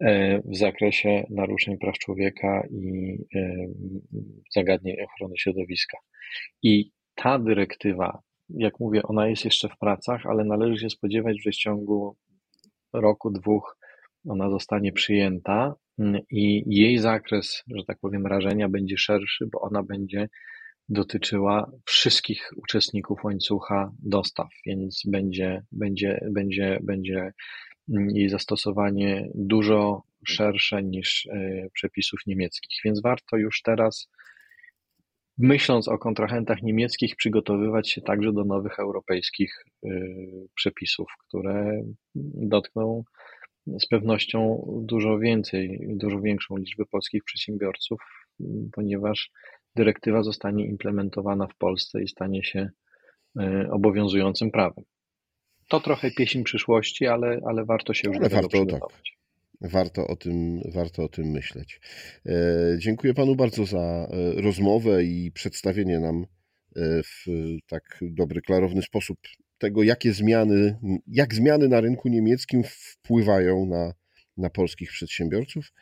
e, 0.00 0.38
w 0.38 0.56
zakresie 0.56 1.26
naruszeń 1.30 1.78
praw 1.78 1.98
człowieka 1.98 2.62
i 2.70 3.16
e, 3.36 3.66
zagadnień 4.54 4.96
ochrony 5.04 5.34
środowiska. 5.38 5.98
I 6.62 6.90
ta 7.14 7.38
dyrektywa, 7.38 8.22
jak 8.48 8.80
mówię, 8.80 9.02
ona 9.02 9.28
jest 9.28 9.44
jeszcze 9.44 9.68
w 9.68 9.78
pracach, 9.78 10.26
ale 10.26 10.44
należy 10.44 10.78
się 10.78 10.90
spodziewać, 10.90 11.36
że 11.42 11.50
w 11.50 11.56
ciągu 11.56 12.16
roku, 12.92 13.30
dwóch 13.30 13.78
ona 14.28 14.50
zostanie 14.50 14.92
przyjęta 14.92 15.74
mm, 15.98 16.22
i 16.30 16.62
jej 16.66 16.98
zakres, 16.98 17.62
że 17.76 17.84
tak 17.84 17.98
powiem, 18.00 18.26
rażenia 18.26 18.68
będzie 18.68 18.98
szerszy, 18.98 19.48
bo 19.52 19.60
ona 19.60 19.82
będzie 19.82 20.28
dotyczyła 20.88 21.70
wszystkich 21.84 22.50
uczestników 22.56 23.24
łańcucha 23.24 23.92
dostaw, 23.98 24.48
więc 24.66 25.02
będzie, 25.06 25.62
będzie, 25.72 26.26
będzie, 26.30 26.78
będzie 26.82 27.32
mm, 27.88 28.10
jej 28.10 28.28
zastosowanie 28.28 29.28
dużo 29.34 30.02
szersze 30.26 30.82
niż 30.82 31.26
e, 31.26 31.66
przepisów 31.72 32.20
niemieckich. 32.26 32.80
Więc 32.84 33.02
warto 33.02 33.36
już 33.36 33.62
teraz, 33.62 34.08
myśląc 35.38 35.88
o 35.88 35.98
kontrahentach 35.98 36.62
niemieckich, 36.62 37.16
przygotowywać 37.16 37.90
się 37.90 38.00
także 38.00 38.32
do 38.32 38.44
nowych 38.44 38.78
europejskich 38.78 39.64
e, 39.84 39.88
przepisów, 40.54 41.06
które 41.26 41.82
dotkną 42.34 43.04
z 43.66 43.86
pewnością 43.86 44.66
dużo 44.82 45.18
więcej, 45.18 45.78
dużo 45.88 46.20
większą 46.20 46.56
liczbę 46.56 46.84
polskich 46.90 47.24
przedsiębiorców, 47.24 48.00
ponieważ 48.72 49.30
dyrektywa 49.76 50.22
zostanie 50.22 50.66
implementowana 50.66 51.46
w 51.46 51.56
Polsce 51.56 52.02
i 52.02 52.08
stanie 52.08 52.44
się 52.44 52.70
e, 53.40 53.68
obowiązującym 53.70 54.50
prawem. 54.50 54.84
To 55.68 55.80
trochę 55.80 56.10
pieśń 56.10 56.42
przyszłości, 56.42 57.06
ale, 57.06 57.40
ale 57.46 57.64
warto 57.64 57.94
się 57.94 58.08
już 58.08 58.16
Ale 58.16 58.28
do 58.28 58.48
tego 58.48 58.64
warto, 58.64 58.88
tak. 58.88 58.98
Warto 59.60 60.06
o 60.06 60.16
tym, 60.16 60.60
warto 60.74 61.04
o 61.04 61.08
tym 61.08 61.26
myśleć. 61.26 61.80
E, 62.26 62.32
dziękuję 62.78 63.14
panu 63.14 63.36
bardzo 63.36 63.66
za 63.66 63.78
e, 63.78 64.40
rozmowę 64.42 65.04
i 65.04 65.32
przedstawienie 65.34 66.00
nam 66.00 66.26
w 67.04 67.26
tak 67.66 67.98
dobry, 68.02 68.42
klarowny 68.42 68.82
sposób 68.82 69.18
tego, 69.58 69.82
jakie 69.82 70.12
zmiany, 70.12 70.78
jak 71.06 71.34
zmiany 71.34 71.68
na 71.68 71.80
rynku 71.80 72.08
niemieckim 72.08 72.62
wpływają 72.64 73.66
na, 73.66 73.92
na 74.36 74.50
polskich 74.50 74.90
przedsiębiorców. 74.90 75.72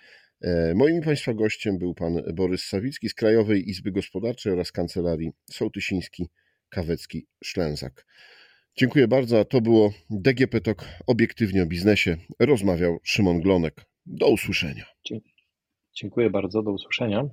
E, 0.42 0.74
Moim 0.74 1.02
Państwa 1.02 1.34
gościem 1.34 1.78
był 1.78 1.94
pan 1.94 2.22
Borys 2.34 2.64
Sawicki 2.64 3.08
z 3.08 3.14
Krajowej 3.14 3.70
Izby 3.70 3.92
Gospodarczej 3.92 4.52
oraz 4.52 4.72
Kancelarii 4.72 5.32
Sołtysiński, 5.50 6.28
Kawecki, 6.68 7.26
Szlęzak. 7.44 8.06
Dziękuję 8.76 9.08
bardzo. 9.08 9.40
a 9.40 9.44
To 9.44 9.60
było 9.60 9.92
DGP 10.10 10.60
Talk 10.60 10.84
obiektywnie 11.06 11.62
o 11.62 11.66
biznesie. 11.66 12.16
Rozmawiał 12.38 12.98
Szymon 13.02 13.40
Glonek. 13.40 13.84
Do 14.06 14.28
usłyszenia. 14.28 14.84
Dziękuję 15.94 16.30
bardzo, 16.30 16.62
do 16.62 16.72
usłyszenia. 16.72 17.28